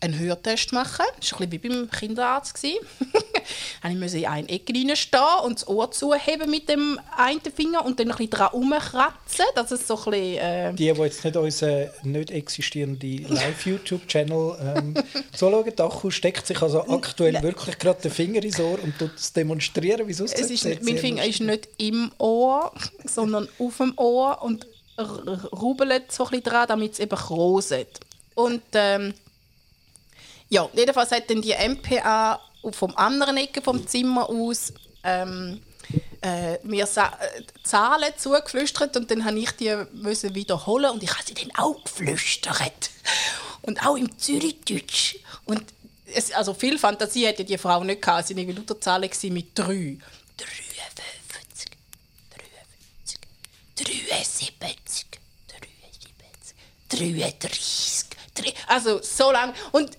einen 0.03 0.19
Hörtest 0.19 0.73
machen. 0.73 1.05
Das 1.21 1.33
war 1.33 1.41
ein 1.41 1.51
bisschen 1.51 1.65
wie 1.65 1.69
beim 1.69 1.91
Kinderarzt. 1.91 2.63
Dann 3.83 3.99
musste 3.99 4.19
ich 4.19 4.25
in 4.25 4.29
eine 4.29 4.49
Ecke 4.49 4.73
reinstehen 4.75 5.23
und 5.45 5.61
das 5.61 5.69
Ohr 5.69 5.91
zuheben 5.91 6.51
mit 6.51 6.69
dem 6.69 6.99
einen 7.17 7.41
Finger 7.41 7.85
und 7.85 7.99
dann 7.99 8.11
ein 8.11 8.17
bisschen 8.17 8.31
dran 8.31 8.49
rumkratzen, 8.49 9.45
dass 9.55 9.71
es 9.71 9.87
so 9.87 9.97
ein 9.97 10.05
bisschen... 10.11 10.39
Äh, 10.39 10.73
Die, 10.75 10.93
die 10.93 11.01
jetzt 11.01 11.25
nicht 11.25 11.37
unseren 11.37 11.91
nicht 12.05 12.31
existierenden 12.31 13.29
Live-YouTube-Channel 13.29 14.77
ähm, 14.77 14.95
zuschauen, 15.35 15.73
Dachu 15.75 16.11
steckt 16.11 16.47
sich 16.47 16.61
also 16.63 16.87
aktuell 16.89 17.43
wirklich 17.43 17.79
gerade 17.79 18.01
den 18.03 18.11
Finger 18.11 18.43
ins 18.43 18.61
Ohr 18.61 18.79
und 18.83 18.97
tut 18.99 19.17
es 19.17 19.33
demonstrieren, 19.33 20.07
wie 20.07 20.13
Es 20.13 20.21
ist, 20.21 20.49
sieht 20.63 20.85
mein 20.85 20.99
Finger 20.99 21.25
ist 21.25 21.41
lustig 21.41 21.53
nicht 21.53 21.69
im 21.79 22.13
Ohr, 22.19 22.73
sondern 23.05 23.49
auf 23.59 23.77
dem 23.79 23.93
Ohr 23.97 24.43
und 24.43 24.67
rubbelt 24.99 26.13
so 26.13 26.25
ein 26.25 26.31
bisschen 26.31 26.45
dran, 26.45 26.67
damit 26.69 26.93
es 26.93 27.01
eben 27.01 27.17
kroset. 27.17 28.01
Und 28.35 28.63
ähm, 28.75 29.15
ja, 30.53 30.69
jedenfalls 30.75 31.11
hat 31.11 31.31
dann 31.31 31.41
die 31.41 31.55
MPA 31.55 32.39
vom 32.73 32.95
anderen 32.97 33.39
Ecke 33.39 33.63
vom 33.63 33.87
Zimmer 33.87 34.29
aus 34.29 34.75
ähm, 35.03 35.63
äh, 36.21 36.59
mir 36.63 36.87
Sa 36.87 37.07
äh, 37.07 37.43
Zahlen 37.65 38.13
zugeflüstert 38.19 38.95
und 38.99 39.11
dann 39.11 39.25
habe 39.25 39.39
ich 39.39 39.51
die 39.53 39.75
müssen 39.95 40.35
wiederholen 40.35 40.91
und 40.91 41.03
ich 41.03 41.11
habe 41.11 41.25
sie 41.25 41.33
dann 41.33 41.51
auch 41.57 41.83
geflüstert. 41.83 42.91
Und 43.63 43.87
auch 43.87 43.97
im 43.97 44.19
Zürichdeutsch. 44.19 45.17
Und 45.47 45.65
es, 46.05 46.33
also 46.33 46.53
viel 46.53 46.79
Fantasie 46.79 47.27
hätte 47.27 47.45
die 47.45 47.57
Frau 47.57 47.83
nicht 47.83 48.03
gehabt. 48.03 48.29
Waren 48.29 48.39
irgendwie 48.39 48.59
lauter 48.59 48.79
Zahlen 48.79 49.09
mit 49.31 49.59
drei. 49.59 49.97
53, 50.37 51.71
53, 52.31 53.21
73, 53.79 55.19
73, 56.89 57.31
33. 57.41 58.12
Also 58.67 59.01
so 59.03 59.31
lang. 59.31 59.55
Und 59.73 59.97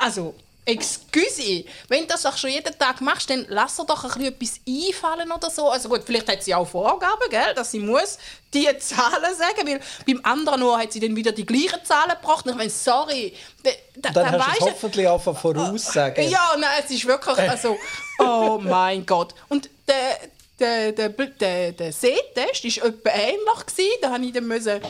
also 0.00 0.34
Excuse, 0.68 1.64
wenn 1.88 2.02
du 2.02 2.08
das 2.08 2.26
auch 2.26 2.36
schon 2.36 2.50
jeden 2.50 2.78
Tag 2.78 3.00
machst, 3.00 3.30
dann 3.30 3.46
lass 3.48 3.76
dir 3.76 3.86
doch 3.86 4.04
ein 4.04 4.10
bisschen 4.34 4.34
etwas 4.34 4.60
einfallen 4.68 5.32
oder 5.32 5.48
so. 5.48 5.70
Also 5.70 5.88
gut, 5.88 6.02
vielleicht 6.04 6.30
hat 6.30 6.42
sie 6.42 6.54
auch 6.54 6.68
Vorgaben, 6.68 7.30
gell, 7.30 7.54
dass 7.54 7.70
sie 7.70 7.80
muss 7.80 8.18
die 8.52 8.68
Zahlen 8.78 9.34
sagen, 9.34 9.66
weil 9.66 9.80
beim 10.06 10.20
anderen 10.24 10.60
nur 10.60 10.78
hat 10.78 10.92
sie 10.92 11.00
dann 11.00 11.16
wieder 11.16 11.32
die 11.32 11.46
gleichen 11.46 11.82
Zahlen 11.84 12.10
gebracht. 12.20 12.44
Und 12.44 12.52
ich 12.52 12.58
meine, 12.58 12.70
sorry, 12.70 13.32
da, 13.62 13.70
da, 13.96 14.10
Dann 14.10 14.32
da 14.32 14.46
hast 14.46 14.60
du 14.60 14.66
hoffentlich 14.66 15.08
einfach 15.08 15.40
voraussagen. 15.40 16.28
ja, 16.28 16.54
nein, 16.58 16.82
es 16.84 16.90
ist 16.90 17.06
wirklich, 17.06 17.38
also, 17.38 17.78
oh 18.18 18.58
mein 18.62 19.06
Gott. 19.06 19.34
Und 19.48 19.70
der, 19.88 20.18
der, 20.60 20.92
der, 20.92 21.08
der, 21.08 21.72
der 21.72 21.92
Sehtest 21.92 22.82
war 22.82 22.88
etwa 22.88 23.10
ähnlich. 23.10 23.98
Da 24.02 24.10
musste 24.10 24.26
ich 24.26 24.32
dann 24.34 24.46
müssen, 24.46 24.80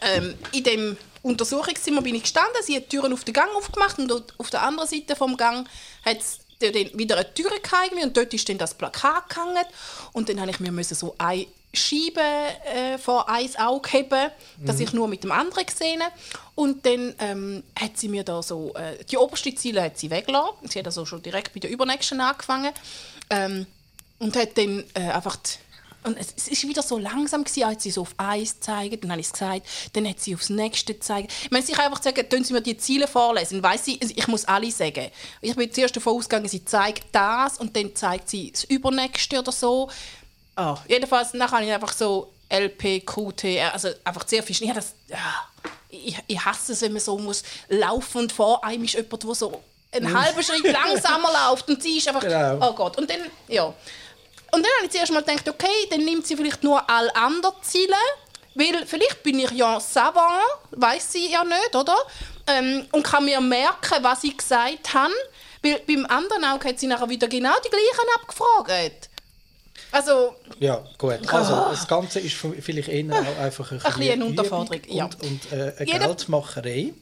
ähm, 0.00 0.38
in 0.52 0.64
dem 0.64 0.96
Untersuchungszimmer 1.26 2.02
bin 2.02 2.14
ich 2.14 2.22
gestanden, 2.22 2.62
sie 2.62 2.76
hat 2.76 2.84
die 2.84 2.96
Türen 2.96 3.12
auf 3.12 3.24
den 3.24 3.34
Gang 3.34 3.50
aufgemacht 3.56 3.98
und 3.98 4.34
auf 4.38 4.50
der 4.50 4.62
anderen 4.62 4.88
Seite 4.88 5.16
vom 5.16 5.36
Gang 5.36 5.68
hat 6.04 6.18
es 6.18 6.38
wieder 6.60 7.16
eine 7.16 7.34
Tür 7.34 7.50
gehangen 7.62 8.04
und 8.04 8.16
dort 8.16 8.32
ist 8.32 8.48
dann 8.48 8.58
das 8.58 8.74
Plakat 8.74 9.28
gehangen. 9.28 9.64
Und 10.12 10.28
dann 10.28 10.40
habe 10.40 10.50
ich 10.50 10.60
mir 10.60 10.72
müssen 10.72 10.94
so 10.94 11.14
eine 11.18 11.46
Scheibe 11.74 12.20
äh, 12.20 12.96
vor 12.96 13.28
ein 13.28 13.54
Auge 13.56 13.90
heben, 13.90 14.30
dass 14.64 14.80
ich 14.80 14.92
nur 14.92 15.08
mit 15.08 15.24
dem 15.24 15.32
anderen 15.32 15.66
gesehen 15.66 16.00
und 16.54 16.86
dann 16.86 17.14
ähm, 17.18 17.62
hat 17.78 17.98
sie 17.98 18.08
mir 18.08 18.24
da 18.24 18.42
so 18.42 18.72
äh, 18.74 19.04
die 19.04 19.18
oberste 19.18 19.54
Ziele 19.54 19.82
hat 19.82 19.98
sie 19.98 20.10
weggelassen. 20.10 20.68
Sie 20.68 20.78
hat 20.78 20.86
also 20.86 21.04
schon 21.04 21.22
direkt 21.22 21.52
bei 21.52 21.60
der 21.60 21.70
übernächsten 21.70 22.20
angefangen. 22.20 22.72
Ähm, 23.28 23.66
und 24.18 24.36
hat 24.36 24.56
dann 24.56 24.84
äh, 24.94 25.10
einfach 25.10 25.36
die 25.36 25.58
und 26.06 26.16
es 26.18 26.28
es 26.36 26.48
ist 26.48 26.66
wieder 26.66 26.82
so 26.82 26.98
langsam 26.98 27.44
gewesen, 27.44 27.64
als 27.64 27.82
sie 27.82 27.90
so 27.90 28.02
auf 28.02 28.14
eins 28.16 28.54
gezeigt, 28.54 29.02
dann 29.04 29.10
habe 29.10 29.20
ich 29.20 29.26
es 29.26 29.32
gesagt, 29.32 29.62
dann 29.92 30.08
hat 30.08 30.20
sie 30.20 30.34
aufs 30.34 30.48
nächste 30.48 30.94
gezeigt. 30.94 31.32
Ich 31.44 31.50
meine, 31.50 31.64
sie 31.64 31.72
kann 31.72 31.86
einfach 31.86 32.02
sagen, 32.02 32.28
tun 32.28 32.44
Sie 32.44 32.52
mir 32.52 32.60
die 32.62 32.76
Ziele 32.76 33.06
vorlesen, 33.06 33.62
weiss 33.62 33.84
sie, 33.84 33.98
ich 34.00 34.28
muss 34.28 34.44
alle 34.44 34.70
sagen. 34.70 35.10
Ich 35.40 35.54
bin 35.54 35.72
zuerst 35.72 35.96
davon 35.96 36.14
ausgegangen, 36.16 36.48
sie 36.48 36.64
zeigt 36.64 37.04
das 37.12 37.58
und 37.58 37.76
dann 37.76 37.94
zeigt 37.94 38.28
sie 38.30 38.50
das 38.52 38.64
übernächste 38.64 39.38
oder 39.40 39.52
so. 39.52 39.90
Ah, 40.54 40.78
jedenfalls, 40.88 41.32
dann 41.32 41.50
habe 41.50 41.64
ich 41.64 41.72
einfach 41.72 41.92
so 41.92 42.32
LP, 42.48 43.04
QT, 43.04 43.44
also 43.72 43.88
einfach 44.04 44.26
sehr 44.26 44.42
viel. 44.42 44.72
Das, 44.72 44.94
ja, 45.08 45.18
ich, 45.90 46.16
ich 46.26 46.44
hasse 46.44 46.72
es, 46.72 46.80
wenn 46.82 46.92
man 46.92 47.00
so 47.00 47.18
muss 47.18 47.42
laufen 47.68 48.18
und 48.22 48.32
vor 48.32 48.64
einem 48.64 48.84
ist 48.84 48.94
jemand, 48.94 49.22
der 49.22 49.34
so 49.34 49.60
einen 49.92 50.18
halben 50.18 50.42
Schritt 50.42 50.64
langsamer 50.64 51.28
läuft 51.50 51.68
und 51.68 51.82
sie 51.82 51.98
ist 51.98 52.08
einfach, 52.08 52.20
Genau. 52.20 52.58
oh 52.70 52.72
Gott. 52.74 52.96
Und 52.98 53.10
dann, 53.10 53.20
ja. 53.48 53.74
Und 54.52 54.62
dann 54.64 54.72
habe 54.78 54.86
ich 54.86 54.90
zuerst 54.90 55.12
mal 55.12 55.22
gedacht, 55.22 55.48
okay, 55.48 55.86
dann 55.90 56.04
nimmt 56.04 56.26
sie 56.26 56.36
vielleicht 56.36 56.62
nur 56.62 56.88
alle 56.88 57.14
anderen 57.16 57.54
Ziele, 57.62 57.94
weil 58.54 58.86
vielleicht 58.86 59.22
bin 59.22 59.38
ich 59.40 59.50
ja 59.50 59.78
savant, 59.80 60.42
weiß 60.70 61.12
sie 61.12 61.30
ja 61.30 61.44
nicht, 61.44 61.74
oder? 61.74 61.96
Ähm, 62.46 62.86
und 62.92 63.02
kann 63.02 63.24
mir 63.24 63.40
merken, 63.40 64.02
was 64.02 64.24
ich 64.24 64.36
gesagt 64.36 64.94
habe. 64.94 65.12
Weil 65.62 65.80
beim 65.86 66.06
anderen 66.06 66.44
Auge 66.44 66.68
hat 66.68 66.78
sie 66.78 66.86
nachher 66.86 67.08
wieder 67.08 67.26
genau 67.28 67.54
die 67.64 67.68
gleichen 67.70 68.08
abgefragt. 68.20 69.10
Also, 69.92 70.34
Ja, 70.58 70.82
gut. 70.98 71.32
Also, 71.32 71.54
das 71.70 71.86
Ganze 71.88 72.20
ist 72.20 72.34
vielleicht 72.60 72.88
eher 72.88 73.12
auch 73.14 73.38
einfach 73.42 73.72
ein, 73.72 73.78
bisschen 73.78 74.12
eine 74.12 74.24
Unterforderung, 74.24 74.80
ja. 74.88 75.04
Und, 75.04 75.22
und 75.22 75.52
äh, 75.52 75.74
eine 75.78 75.86
Jeder- 75.92 76.06
Geldmacherei. 76.06 76.92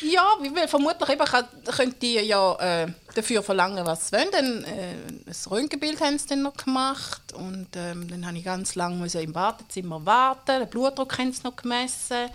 Ja, 0.00 0.36
weil 0.40 0.66
vermutlich 0.66 1.08
eben 1.08 1.24
kann, 1.24 1.46
könnt 1.76 2.02
ihr 2.02 2.24
ja 2.24 2.56
äh, 2.56 2.92
dafür 3.14 3.42
verlangen, 3.42 3.86
was 3.86 4.08
sie 4.08 4.16
wollen. 4.16 4.28
Dann, 4.32 4.64
äh, 4.64 4.94
ein 5.26 5.50
Röntgenbild 5.50 6.00
haben 6.00 6.18
sie 6.18 6.26
dann 6.26 6.42
noch 6.42 6.56
gemacht 6.56 7.32
und 7.32 7.68
ähm, 7.76 8.08
dann 8.08 8.26
habe 8.26 8.36
ich 8.36 8.44
ganz 8.44 8.74
lange 8.74 9.06
im 9.06 9.34
Wartezimmer 9.34 10.04
warten. 10.04 10.60
Den 10.60 10.68
Blutdruck 10.68 11.16
haben 11.18 11.32
sie 11.32 11.42
noch 11.44 11.54
gemessen. 11.54 12.28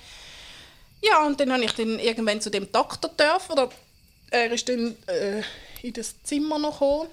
Ja, 1.01 1.25
und 1.25 1.39
dann 1.39 1.51
habe 1.51 1.63
ich 1.63 1.73
dann 1.73 1.99
irgendwann 1.99 2.39
zu 2.39 2.49
dem 2.49 2.71
Doktor 2.71 3.09
dürfen. 3.09 3.51
Oder 3.51 3.69
er 4.31 4.51
ist 4.51 4.69
dann 4.69 4.95
äh, 5.07 5.43
in 5.81 5.93
das 5.93 6.15
Zimmer 6.23 6.59
noch 6.59 6.79
gekommen. 6.79 7.09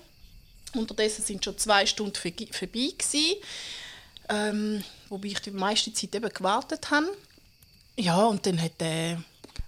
Unterdessen 0.75 1.25
sind 1.25 1.45
schon 1.45 1.59
zwei 1.59 1.87
Stunden 1.87 2.15
vorbei 2.15 2.93
gewesen, 2.99 3.37
ähm, 4.29 4.85
wobei 5.09 5.29
ich 5.29 5.41
die 5.41 5.51
meiste 5.51 5.93
Zeit 5.93 6.15
eben 6.15 6.29
gewartet 6.29 6.91
habe. 6.91 7.07
Ja, 7.97 8.25
und 8.27 8.45
dann 8.45 8.61
hat 8.61 8.73
er 8.81 9.23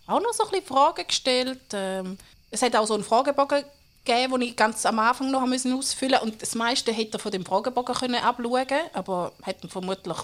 auch 0.08 0.20
noch 0.20 0.32
so 0.32 0.44
ein 0.44 0.50
bisschen 0.50 0.66
Fragen 0.66 1.06
gestellt. 1.06 1.60
Ähm, 1.72 2.18
es 2.50 2.62
hat 2.62 2.74
auch 2.74 2.86
so 2.86 2.94
einen 2.94 3.04
Fragebogen 3.04 3.62
gegeben, 4.04 4.32
den 4.32 4.48
ich 4.48 4.56
ganz 4.56 4.84
am 4.86 4.98
Anfang 4.98 5.30
noch 5.30 5.44
müssen 5.46 5.72
ausfüllen 5.74 6.18
und 6.22 6.40
das 6.40 6.54
meiste 6.54 6.92
hätte 6.92 7.18
er 7.18 7.20
von 7.20 7.30
dem 7.30 7.44
Fragebogen 7.44 7.94
können 7.94 8.14
abschauen 8.14 8.66
aber 8.94 9.32
hätte 9.42 9.68
vermutlich 9.68 10.16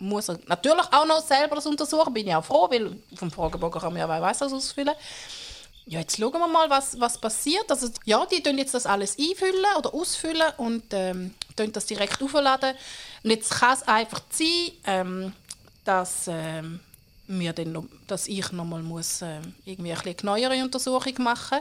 muss 0.00 0.28
er 0.28 0.38
natürlich 0.46 0.92
auch 0.92 1.06
noch 1.06 1.20
selber 1.20 1.54
das 1.54 1.66
untersuchen. 1.66 2.12
Bin 2.12 2.26
ich 2.26 2.34
auch 2.34 2.44
froh, 2.44 2.68
weil 2.70 2.96
vom 3.14 3.30
Fragebogen 3.30 3.80
kann 3.80 3.92
man 3.92 4.00
ja 4.00 4.08
wer 4.08 4.20
weiß 4.20 4.40
was 4.40 4.52
ausfüllen. 4.52 4.94
Ja, 5.86 6.00
jetzt 6.00 6.18
schauen 6.18 6.32
wir 6.32 6.48
mal, 6.48 6.68
was, 6.68 7.00
was 7.00 7.16
passiert. 7.16 7.70
Also, 7.70 7.88
ja, 8.04 8.26
die 8.26 8.42
tun 8.42 8.58
jetzt 8.58 8.74
das 8.74 8.84
alles 8.84 9.16
einfüllen 9.18 9.64
oder 9.78 9.94
ausfüllen 9.94 10.52
und 10.58 10.84
ähm, 10.90 11.34
das 11.56 11.86
direkt 11.86 12.22
aufladen. 12.22 12.74
Und 13.24 13.30
jetzt 13.30 13.50
kann 13.52 13.72
es 13.72 13.88
einfach 13.88 14.20
sein, 14.28 14.72
ähm, 14.84 15.32
dass, 15.86 16.26
ähm, 16.28 16.80
wir 17.28 17.52
dann 17.52 17.72
noch, 17.72 17.84
dass 18.06 18.26
ich 18.26 18.50
nochmal 18.52 18.82
muss, 18.82 19.22
ähm, 19.22 19.54
irgendwie 19.64 19.92
ein 19.92 19.98
bisschen 20.02 20.16
neuere 20.26 20.54
Untersuchung 20.62 21.14
machen 21.22 21.58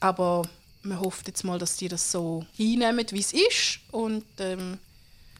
Aber 0.00 0.42
man 0.82 0.98
hofft 0.98 1.28
jetzt 1.28 1.44
mal, 1.44 1.58
dass 1.58 1.76
die 1.76 1.88
das 1.88 2.10
so 2.10 2.44
einnehmen, 2.58 3.04
wie 3.10 3.20
es 3.20 3.32
ist. 3.32 3.80
Und 3.92 4.24
ähm, 4.38 4.78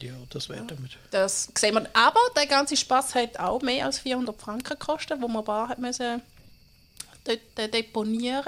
Ja, 0.01 0.13
das 0.29 0.47
werden 0.49 0.69
wir. 0.69 0.89
das 1.09 1.49
sehen 1.57 1.73
wir. 1.75 1.87
Aber 1.93 2.19
der 2.35 2.45
ganze 2.45 2.77
Spaß 2.77 3.15
hat 3.15 3.39
auch 3.39 3.61
mehr 3.61 3.85
als 3.85 3.99
400 3.99 4.39
Franken 4.39 4.77
gekostet, 4.77 5.19
wo 5.21 5.27
man 5.27 5.43
bar 5.43 5.69
hat 5.69 5.79
müssen 5.79 6.21
dort 7.23 7.39
äh, 7.57 7.67
deponieren. 7.69 8.43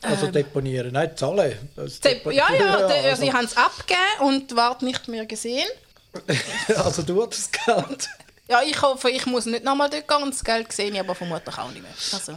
Also 0.00 0.26
Ähm. 0.26 0.32
deponieren, 0.32 0.92
nein, 0.92 1.16
zahlen. 1.16 1.58
Das 1.74 1.98
Dep 2.00 2.24
Depo- 2.24 2.30
ja, 2.30 2.52
ja, 2.52 2.86
der, 2.86 3.10
also, 3.10 3.22
sie 3.22 3.32
haben 3.32 3.44
es 3.46 3.56
abgegeben 3.56 3.98
und 4.20 4.54
Wart 4.54 4.82
nicht 4.82 5.08
mehr 5.08 5.26
gesehen. 5.26 5.66
also 6.76 7.02
du 7.02 7.20
hast 7.26 7.30
das 7.36 7.50
Geld. 7.50 8.08
Ja, 8.48 8.62
ich 8.62 8.80
hoffe, 8.80 9.10
ich 9.10 9.26
muss 9.26 9.46
nicht 9.46 9.64
nochmal 9.64 9.90
dort 9.90 10.08
gehen 10.08 10.30
das 10.30 10.42
Geld 10.42 10.72
sehe 10.72 10.98
aber 10.98 11.14
vermutlich 11.14 11.58
auch 11.58 11.70
nicht 11.70 11.82
mehr. 11.82 11.92
Also, 12.12 12.32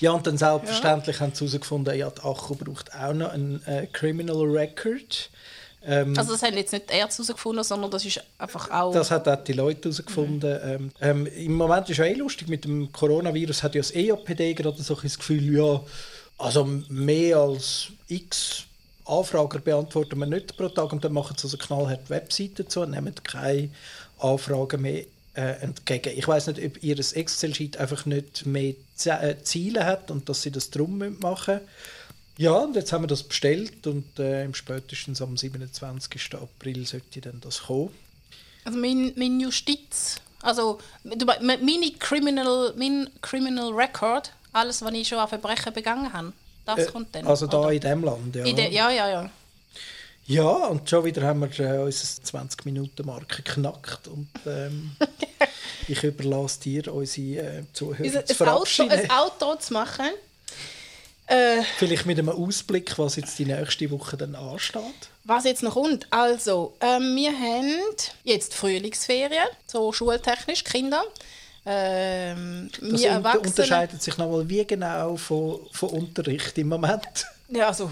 Ja, 0.00 0.12
und 0.12 0.26
dann 0.26 0.38
selbstverständlich 0.38 1.20
haben 1.20 1.34
sie 1.34 1.44
herausgefunden, 1.44 1.96
ja, 1.96 2.10
die 2.10 2.20
Acho 2.22 2.54
braucht 2.54 2.94
auch 2.94 3.12
noch 3.12 3.30
einen 3.30 3.62
äh, 3.66 3.86
Criminal 3.92 4.42
Record. 4.42 5.30
Ähm, 5.84 6.14
also 6.16 6.32
das 6.32 6.42
haben 6.42 6.56
jetzt 6.56 6.72
nicht 6.72 6.90
die 6.90 6.94
Ärzte 6.94 7.22
herausgefunden, 7.22 7.62
sondern 7.64 7.90
das 7.90 8.04
ist 8.04 8.20
einfach 8.38 8.70
auch... 8.70 8.92
Das 8.92 9.10
hat 9.10 9.28
auch 9.28 9.44
die 9.44 9.52
Leute 9.52 9.82
herausgefunden. 9.82 10.58
Ähm, 10.62 10.92
ähm, 11.00 11.26
Im 11.26 11.52
Moment 11.54 11.88
ist 11.90 11.98
ja 11.98 12.06
eh 12.06 12.14
lustig, 12.14 12.48
mit 12.48 12.64
dem 12.64 12.90
Coronavirus 12.90 13.62
hat 13.62 13.74
ja 13.74 13.80
das 13.82 13.94
EAPD 13.94 14.54
gerade 14.54 14.82
so 14.82 14.94
ein 14.96 15.00
das 15.02 15.18
Gefühl, 15.18 15.54
ja, 15.54 15.80
also 16.38 16.64
mehr 16.88 17.36
als 17.36 17.88
x 18.08 18.64
Anfragen 19.04 19.62
beantworten 19.62 20.18
wir 20.18 20.26
nicht 20.26 20.56
pro 20.56 20.68
Tag 20.68 20.92
und 20.92 21.04
dann 21.04 21.12
machen 21.12 21.36
sie 21.38 21.44
also 21.44 21.56
knallhart 21.56 22.10
Webseiten 22.10 22.68
zu 22.68 22.80
und 22.80 22.90
nehmen 22.90 23.14
keine 23.22 23.70
Anfragen 24.18 24.82
mehr 24.82 25.04
äh, 25.36 25.62
entgegen. 25.62 26.12
Ich 26.16 26.26
weiß 26.26 26.48
nicht, 26.48 26.64
ob 26.64 26.82
ihr 26.82 26.98
Excel-Sheet 26.98 27.76
einfach 27.76 28.06
nicht 28.06 28.46
mehr 28.46 28.74
Z 28.94 29.22
äh, 29.22 29.36
Ziele 29.42 29.84
hat 29.84 30.10
und 30.10 30.28
dass 30.28 30.42
sie 30.42 30.50
das 30.50 30.70
drum 30.70 30.98
machen 31.20 31.54
müssen. 31.54 31.60
Ja, 32.38 32.52
und 32.52 32.76
jetzt 32.76 32.92
haben 32.92 33.04
wir 33.04 33.08
das 33.08 33.22
bestellt 33.22 33.86
und 33.86 34.18
äh, 34.18 34.44
im 34.44 34.54
spätestens 34.54 35.22
am 35.22 35.36
27. 35.36 36.34
April 36.34 36.86
sollte 36.86 37.20
dann 37.20 37.40
das 37.40 37.62
kommen. 37.62 37.90
Also 38.64 38.78
mein, 38.78 39.12
mein 39.16 39.40
Justiz, 39.40 40.16
also 40.42 40.78
meine 41.04 41.90
Criminal, 41.98 42.74
mein 42.76 43.08
Criminal 43.22 43.72
Record, 43.72 44.32
alles, 44.52 44.82
was 44.82 44.92
ich 44.92 45.08
schon 45.08 45.18
an 45.18 45.28
Verbrechen 45.28 45.72
begangen 45.72 46.12
habe, 46.12 46.32
das 46.66 46.80
Äh, 46.80 46.86
kommt 46.86 47.14
dann. 47.14 47.26
Also 47.26 47.46
da 47.46 47.60
oder? 47.60 47.72
in 47.72 47.80
diesem 47.80 48.04
Land, 48.04 48.36
ja. 48.36 48.44
De, 48.44 48.72
ja, 48.72 48.90
ja, 48.90 49.08
ja. 49.08 49.30
Ja, 50.26 50.42
und 50.66 50.88
schon 50.90 51.04
wieder 51.04 51.22
haben 51.22 51.40
wir 51.40 51.60
äh, 51.60 51.78
unsere 51.82 52.22
20-Minuten-Marke 52.22 53.42
geknackt 53.42 54.08
und 54.08 54.28
ähm, 54.46 54.96
ich 55.88 56.02
überlasse 56.02 56.60
dir, 56.60 56.92
unsere 56.92 57.40
äh, 57.58 57.62
Zuhörer 57.72 58.04
Unser- 58.04 58.24
zu 58.26 58.32
Ein 58.42 58.48
Auto, 58.48 58.54
verabschieden. 58.64 58.90
ein 58.90 59.10
Outro 59.10 59.56
zu 59.56 59.72
machen. 59.72 60.06
Äh, 61.28 61.62
Vielleicht 61.78 62.06
mit 62.06 62.18
einem 62.18 62.28
Ausblick, 62.28 62.96
was 62.98 63.16
jetzt 63.16 63.38
die 63.38 63.46
nächste 63.46 63.90
Woche 63.90 64.16
dann 64.16 64.34
ansteht. 64.36 64.80
was 65.24 65.42
jetzt 65.44 65.62
noch 65.64 65.74
kommt. 65.74 66.06
Also, 66.10 66.74
ähm, 66.80 67.16
wir 67.16 67.32
haben 67.32 67.74
jetzt 68.22 68.54
Frühlingsferien, 68.54 69.46
so 69.66 69.92
schultechnisch, 69.92 70.62
Kinder. 70.62 71.02
Ähm, 71.64 72.70
Das 72.80 73.00
wir 73.02 73.16
unter 73.16 73.40
unterscheidet 73.40 74.00
sich 74.00 74.16
nochmal 74.18 74.48
wie 74.48 74.64
genau 74.64 75.16
von, 75.16 75.58
von 75.72 75.88
Unterricht 75.90 76.56
im 76.58 76.68
Moment. 76.68 77.26
Ja, 77.48 77.66
also 77.68 77.90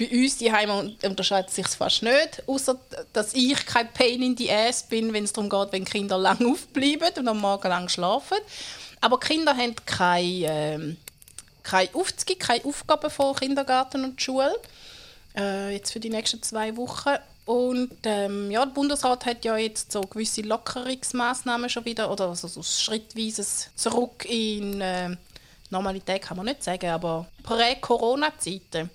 bei 0.00 0.08
uns 0.10 0.38
die 0.38 0.50
Heime 0.50 0.96
unterscheidet 1.02 1.50
sich 1.50 1.66
fast 1.66 2.02
nicht, 2.02 2.42
außer 2.46 2.78
dass 3.12 3.34
ich 3.34 3.66
kein 3.66 3.92
Pain 3.92 4.22
in 4.22 4.34
the 4.34 4.50
Ass 4.50 4.82
bin, 4.82 5.12
wenn 5.12 5.24
es 5.24 5.32
darum 5.34 5.50
geht, 5.50 5.72
wenn 5.72 5.84
Kinder 5.84 6.16
lang 6.16 6.50
aufbleiben 6.50 7.10
und 7.18 7.28
am 7.28 7.38
Morgen 7.38 7.68
lang 7.68 7.86
schlafen. 7.90 8.38
Aber 9.02 9.18
die 9.18 9.26
Kinder 9.26 9.54
haben 9.54 9.76
keine, 9.84 10.46
ähm, 10.46 10.96
keine, 11.62 11.90
Auf 11.92 12.14
es 12.16 12.24
gibt 12.24 12.40
keine 12.40 12.64
Aufgaben 12.64 13.10
von 13.10 13.36
Kindergarten 13.36 14.04
und 14.04 14.22
Schule 14.22 14.58
äh, 15.36 15.74
jetzt 15.74 15.92
für 15.92 16.00
die 16.00 16.08
nächsten 16.08 16.42
zwei 16.42 16.74
Wochen. 16.78 17.16
Und 17.44 17.98
ähm, 18.04 18.50
ja, 18.50 18.64
der 18.64 18.72
Bundesrat 18.72 19.26
hat 19.26 19.44
ja 19.44 19.58
jetzt 19.58 19.92
so 19.92 20.00
gewisse 20.00 20.40
Lockerungsmaßnahmen 20.40 21.68
schon 21.68 21.84
wieder 21.84 22.10
oder 22.10 22.28
also 22.28 22.48
so 22.48 22.62
schrittweises 22.62 23.68
Zurück 23.76 24.24
in 24.26 24.80
äh, 24.80 25.14
Normalität 25.68 26.22
kann 26.22 26.38
man 26.38 26.46
nicht 26.46 26.64
sagen, 26.64 26.88
aber 26.88 27.26
Prä-Corona-Zeiten. 27.42 28.88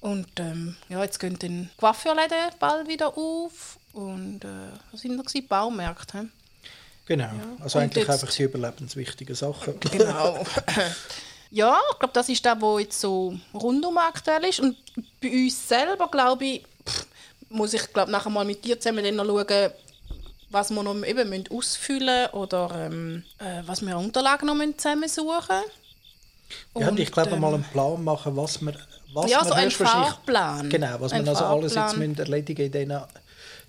Und 0.00 0.28
ähm, 0.38 0.76
ja, 0.88 1.02
jetzt 1.02 1.18
gehen 1.18 1.36
dann 1.38 1.64
die 1.64 1.68
Coiffeurläden 1.76 2.36
bald 2.58 2.86
wieder 2.88 3.08
auf. 3.16 3.78
Und 3.92 4.44
äh, 4.44 4.48
was 4.92 5.00
sind 5.00 5.16
noch 5.16 5.24
gewesen? 5.24 5.48
Baumärkte. 5.48 6.18
hä? 6.18 6.24
Genau. 7.06 7.30
Also 7.60 7.78
Und 7.78 7.84
eigentlich 7.84 8.06
jetzt- 8.06 8.22
einfach 8.22 8.34
die 8.34 8.42
überlebenswichtigen 8.44 9.34
Sachen. 9.34 9.74
Genau. 9.90 10.44
ja, 11.50 11.78
ich 11.92 11.98
glaube, 11.98 12.12
das 12.14 12.28
ist 12.28 12.44
das, 12.44 12.60
was 12.60 12.80
jetzt 12.80 13.00
so 13.00 13.34
rundum 13.54 13.96
aktuell 13.98 14.44
ist. 14.44 14.60
Und 14.60 14.76
bei 15.20 15.30
uns 15.30 15.68
selber, 15.68 16.08
glaube 16.08 16.44
ich, 16.44 16.64
pff, 16.86 17.06
muss 17.48 17.74
ich 17.74 17.92
glaub, 17.92 18.08
nachher 18.08 18.30
mal 18.30 18.44
mit 18.44 18.64
dir 18.64 18.78
zusammen 18.78 19.02
dann 19.04 19.16
noch 19.16 19.24
schauen, 19.24 19.70
was 20.50 20.70
wir 20.70 20.82
noch 20.82 21.02
eben 21.04 21.28
müssen 21.28 21.48
ausfüllen 21.50 22.22
müssen 22.24 22.34
oder 22.34 22.70
ähm, 22.86 23.24
äh, 23.38 23.62
was 23.66 23.82
wir 23.82 23.96
an 23.96 24.04
Unterlagen 24.04 24.46
noch 24.46 24.54
müssen 24.54 24.78
zusammensuchen 24.78 25.56
Ja, 25.56 25.62
und 26.74 26.88
Und, 26.88 27.00
ich 27.00 27.10
glaube 27.10 27.30
ähm, 27.32 27.40
mal 27.40 27.54
einen 27.54 27.64
Plan 27.64 28.02
machen, 28.04 28.36
was 28.36 28.60
wir, 28.62 28.74
was 29.12 29.30
Ja, 29.30 29.40
wir 29.42 29.48
so 29.48 29.54
ein 29.54 29.70
Fahrplan. 29.70 30.68
Genau, 30.70 30.96
was 31.00 31.12
Ein 31.12 31.24
wir 31.24 31.30
also 31.30 31.44
alles 31.44 31.74
jetzt 31.74 31.96
müssen 31.96 32.18
erledigen 32.18 32.66
in 32.66 32.72
diesen 32.72 33.02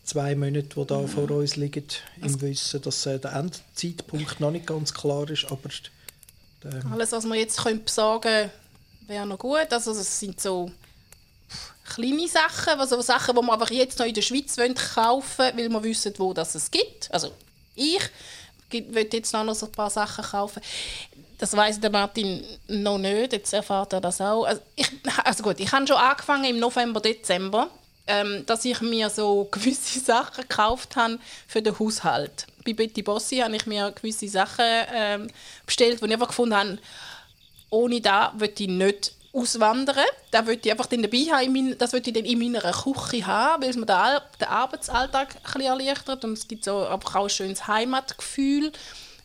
zwei 0.04 0.36
Monaten, 0.36 0.70
die 0.70 0.80
Mhm. 0.80 0.88
da 0.88 1.08
vor 1.08 1.32
uns 1.32 1.56
liegen, 1.56 1.86
im 2.22 2.42
Wissen, 2.42 2.82
dass 2.82 3.06
äh, 3.06 3.20
der 3.20 3.34
Endzeitpunkt 3.34 4.40
noch 4.40 4.52
nicht 4.52 4.68
ganz 4.68 4.94
klar 4.94 5.30
ist, 5.30 5.46
aber 5.52 5.70
ähm, 6.66 6.92
Alles, 6.94 7.12
was 7.12 7.26
wir 7.26 7.36
jetzt 7.36 7.62
können 7.64 7.84
besorgen 7.84 8.22
können, 8.22 8.52
wäre 9.08 9.26
noch 9.26 9.40
gut. 9.40 9.68
Also 9.72 9.92
es 9.92 10.20
sind 10.20 10.40
so 10.42 10.72
kleine 11.96 12.28
Sachen, 12.28 12.80
also 12.80 13.02
Sachen, 13.02 13.36
die 13.36 13.42
wir 13.42 13.54
einfach 13.54 13.72
jetzt 13.72 14.00
noch 14.00 14.06
in 14.06 14.14
der 14.14 14.22
Schweiz 14.22 14.56
kaufen 14.56 15.38
wollen, 15.38 15.58
weil 15.58 15.70
wir 15.70 15.84
wissen, 15.84 16.14
wo 16.18 16.34
das 16.34 16.56
es 16.56 16.70
gibt. 16.70 17.12
Also 17.12 17.32
ich 17.76 18.02
will 18.72 19.10
jetzt 19.12 19.34
noch 19.34 19.54
so 19.54 19.68
ein 19.68 19.72
paar 19.72 19.90
Sachen 19.90 20.24
kaufen. 20.24 20.62
Das 21.38 21.56
weiß 21.56 21.80
der 21.80 21.90
Martin 21.90 22.44
noch 22.68 22.98
nicht, 22.98 23.32
jetzt 23.32 23.54
erfahrt 23.54 23.94
er 23.94 24.02
das 24.02 24.20
auch. 24.20 24.44
Also, 24.44 24.62
ich, 24.76 24.90
also 25.24 25.44
gut, 25.44 25.60
ich 25.60 25.72
habe 25.72 25.88
schon 25.88 25.96
angefangen 25.96 26.44
im 26.46 26.60
November, 26.60 27.00
Dezember, 27.00 27.70
ähm, 28.08 28.44
dass 28.46 28.66
ich 28.66 28.82
mir 28.82 29.10
so 29.10 29.46
gewisse 29.52 30.00
Sachen 30.00 30.42
gekauft 30.42 30.96
habe 30.96 31.20
für 31.48 31.62
den 31.62 31.78
Haushalt. 31.80 32.48
Bei 32.66 32.74
Betty 32.74 33.02
Bossi 33.02 33.38
habe 33.38 33.56
ich 33.56 33.66
mir 33.66 33.92
gewisse 33.92 34.28
Sachen 34.28 34.66
ähm, 34.94 35.28
bestellt, 35.66 36.02
die 36.02 36.06
ich 36.06 36.14
einfach 36.14 36.28
gefunden 36.28 36.56
habe, 36.56 36.78
ohne 37.70 38.02
da 38.02 38.34
würde 38.36 38.64
ich 38.64 38.68
nicht 38.68 39.14
auswandern. 39.34 40.06
Da 40.32 40.46
würde 40.46 40.62
ich 40.64 40.72
einfach 40.72 40.88
dabei 40.88 41.18
haben, 41.32 41.78
das 41.78 41.94
würde 41.94 42.10
ich 42.10 42.14
dann 42.16 42.26
in 42.26 42.40
meiner 42.40 42.72
Küche 42.72 43.26
haben, 43.26 43.64
weil 43.64 43.70
es 43.70 43.76
mir 43.76 43.86
den, 43.86 43.96
Al- 43.96 44.22
den 44.40 44.48
Arbeitsalltag 44.48 45.36
ein 45.36 45.42
bisschen 45.44 45.62
erleichtert 45.62 46.26
und 46.26 46.34
es 46.34 46.48
gibt 46.48 46.64
so 46.64 46.78
auch 46.78 47.16
ein 47.16 47.30
schönes 47.30 47.68
Heimatgefühl, 47.68 48.72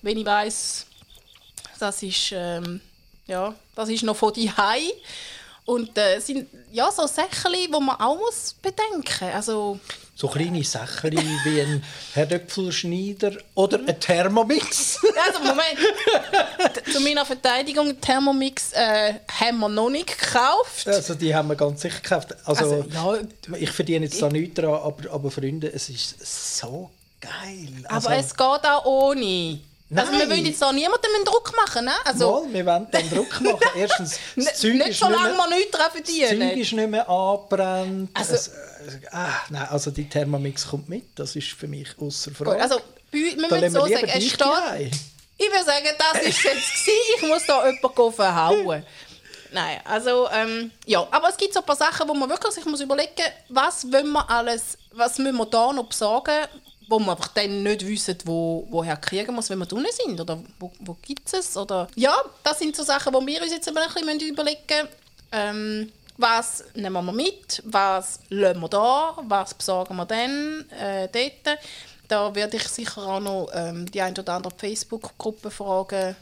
wenn 0.03 0.19
ich 0.19 0.27
weiß, 0.27 0.87
das 1.79 2.03
ist 2.03 2.33
ähm, 2.33 2.81
ja, 3.27 3.55
das 3.75 3.89
ist 3.89 4.03
noch 4.03 4.17
von 4.17 4.33
die 4.33 4.53
und 5.65 5.97
äh, 5.97 6.21
sind 6.21 6.49
ja 6.73 6.91
so 6.91 7.07
Sachen, 7.07 7.53
die 7.55 7.69
man 7.69 7.89
auch 7.99 8.19
muss 8.19 8.55
bedenken. 8.61 9.31
Also 9.33 9.81
so 10.17 10.29
kleine 10.29 10.63
Sachen 10.63 11.11
wie 11.13 11.61
ein 11.61 11.83
Herdöpfelschneider 12.15 13.33
oder 13.55 13.79
ein 13.87 13.99
Thermomix. 13.99 15.01
Also, 15.27 15.39
Moment. 15.41 16.93
Zu 16.93 17.01
meiner 17.01 17.25
Verteidigung, 17.25 17.99
Thermomix 18.01 18.73
äh, 18.73 19.15
haben 19.41 19.59
wir 19.61 19.69
noch 19.69 19.89
nicht 19.89 20.19
gekauft. 20.19 20.87
Also 20.87 21.15
die 21.15 21.35
haben 21.35 21.49
wir 21.49 21.57
ganz 21.57 21.81
sicher 21.81 22.01
gekauft. 22.01 22.35
Also, 22.45 22.65
Also, 22.65 22.85
ja, 22.93 23.57
ich 23.57 23.71
verdiene 23.71 24.05
jetzt 24.07 24.21
da 24.21 24.29
nichts 24.29 24.55
dran, 24.55 24.75
aber, 24.75 25.11
aber 25.11 25.31
Freunde, 25.31 25.73
es 25.73 25.89
ist 25.89 26.59
so 26.59 26.91
geil. 27.21 27.69
Also, 27.85 28.09
aber 28.09 28.19
es 28.19 28.37
geht 28.37 28.45
auch 28.65 28.85
ohne. 28.85 29.61
Also, 29.95 30.13
wir 30.13 30.19
Nein. 30.21 30.31
wollen 30.31 30.47
jetzt 30.47 30.65
auch 30.65 30.73
niemandem 30.73 31.11
einen 31.15 31.25
Druck 31.25 31.53
machen. 31.57 31.85
Ne? 31.85 31.93
Also, 32.05 32.45
Mal, 32.47 32.53
wir 32.55 32.67
wollen 32.67 32.87
dann 32.91 33.11
Druck 33.11 33.41
machen. 33.41 33.61
Erstens, 33.77 34.19
das 34.35 34.47
n- 34.47 34.55
Zeug 34.55 34.73
nicht 34.75 34.89
ist 34.89 35.03
nicht 35.03 35.11
mehr, 35.11 35.33
wir 35.37 35.49
nichts 35.57 35.71
daran 35.73 35.91
das 35.93 36.05
Zeug 36.05 36.27
verdienen. 36.27 36.51
ist 36.59 36.73
nicht 36.73 36.91
mehr 36.91 37.09
angebrannt. 37.09 38.11
Also- 38.15 38.35
es, 38.35 38.49
äh, 38.49 38.53
ah, 39.13 39.29
nein, 39.51 39.69
also 39.71 39.91
die 39.91 40.09
Thermomix 40.09 40.67
kommt 40.69 40.89
mit, 40.89 41.05
das 41.19 41.37
ist 41.37 41.49
für 41.49 41.67
mich 41.69 41.89
außer 42.01 42.31
Frage. 42.33 42.61
Also, 42.63 42.81
wir 43.11 43.37
da 43.49 43.57
müssen 43.57 43.71
so 43.73 43.81
sagen, 43.81 43.95
es 43.95 44.27
steht, 44.27 44.95
ich 45.37 45.51
würde 45.51 45.65
sagen, 45.65 45.87
das 45.99 46.23
ist 46.23 46.43
jetzt 46.43 46.45
gewesen. 46.85 46.99
Ich 47.17 47.23
muss 47.29 47.45
da 47.47 47.67
jemanden 47.69 48.13
verhauen. 48.13 48.87
Nein, 49.53 49.81
also 49.85 50.29
ähm, 50.33 50.73
ja, 50.87 51.07
aber 51.13 51.29
es 51.29 51.37
gibt 51.37 51.53
so 51.55 51.61
ein 51.61 51.67
paar 51.67 51.77
Sachen, 51.77 52.09
wo 52.09 52.15
man 52.15 52.29
wirklich 52.29 52.53
sich 52.55 52.65
muss 52.65 52.81
überlegen, 52.81 53.13
was 53.51 53.85
wollen 53.93 54.11
wir 54.11 54.29
alles, 54.29 54.77
was 54.93 55.19
müssen 55.19 55.37
wir 55.37 55.47
da 55.47 55.73
noch 55.73 55.85
besorgen, 55.87 56.47
wo 56.89 56.99
wir 56.99 57.13
einfach 57.13 57.29
dann 57.29 57.63
nicht 57.63 57.87
wissen, 57.87 58.17
wo, 58.25 58.67
woher 58.71 58.97
kriegen 58.97 59.37
es, 59.39 59.51
wenn 59.51 59.59
wir 59.59 59.67
drinnen 59.67 59.93
sind 59.93 60.21
oder 60.21 60.39
wo, 60.59 60.71
wo 60.81 60.97
gibt 61.03 61.33
es 61.33 61.57
oder 61.57 61.89
ja, 61.95 62.15
das 62.43 62.59
sind 62.59 62.77
so 62.77 62.83
Sachen, 62.83 63.13
wo 63.13 63.25
wir 63.25 63.43
uns 63.43 63.53
jetzt 63.53 63.69
ein 63.69 63.75
bisschen 63.75 64.21
überlegen 64.21 64.61
müssen. 64.69 64.89
Ähm, 65.33 65.93
was 66.17 66.65
nehmen 66.75 67.05
wir 67.05 67.13
mit, 67.13 67.63
was 67.67 68.21
lassen 68.29 68.61
wir 68.61 68.69
da, 68.69 69.17
was 69.23 69.55
besorgen 69.55 69.97
wir 69.97 70.07
dann 70.07 70.65
äh, 70.71 71.09
dort. 71.09 71.59
Da 72.07 72.35
werde 72.35 72.57
ich 72.57 72.69
sicher 72.69 73.03
auch 73.03 73.21
noch 73.21 73.49
ähm, 73.53 73.91
die 73.91 74.01
ein 74.01 74.17
oder 74.17 74.35
andere 74.35 74.55
Facebook-Gruppe 74.57 75.51
fragen, 75.51 76.15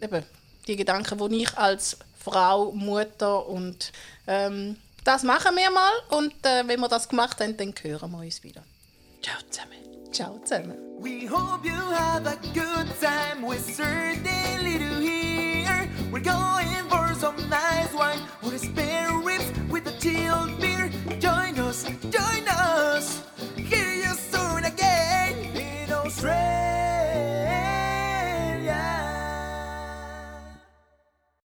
eben, 0.00 0.24
die 0.66 0.76
Gedanken, 0.76 1.28
die 1.28 1.42
ich 1.42 1.58
als 1.58 1.98
Frau, 2.18 2.72
Mutter 2.72 3.46
und 3.46 3.92
ähm, 4.26 4.76
das 5.04 5.22
machen 5.22 5.54
wir 5.56 5.70
mal 5.70 5.92
und 6.10 6.34
äh, 6.46 6.66
wenn 6.66 6.80
wir 6.80 6.88
das 6.88 7.08
gemacht 7.08 7.40
haben, 7.40 7.56
dann 7.56 7.74
hören 7.82 8.10
wir 8.10 8.18
uns 8.18 8.42
wieder. 8.42 8.62
Ciao 9.22 9.36
zusammen. 9.50 9.93
Ciao. 10.14 10.38
We 11.00 11.26
hope 11.26 11.64
you 11.64 11.72
have 11.72 12.24
a 12.24 12.38
good 12.54 12.86
time. 13.00 13.42
We're 13.42 13.58
certainly 13.58 14.78
to 14.78 15.00
hear. 15.00 15.90
We're 16.12 16.20
going 16.20 16.68
for 16.88 17.12
some 17.14 17.34
nice 17.50 17.92
wine 17.92 18.20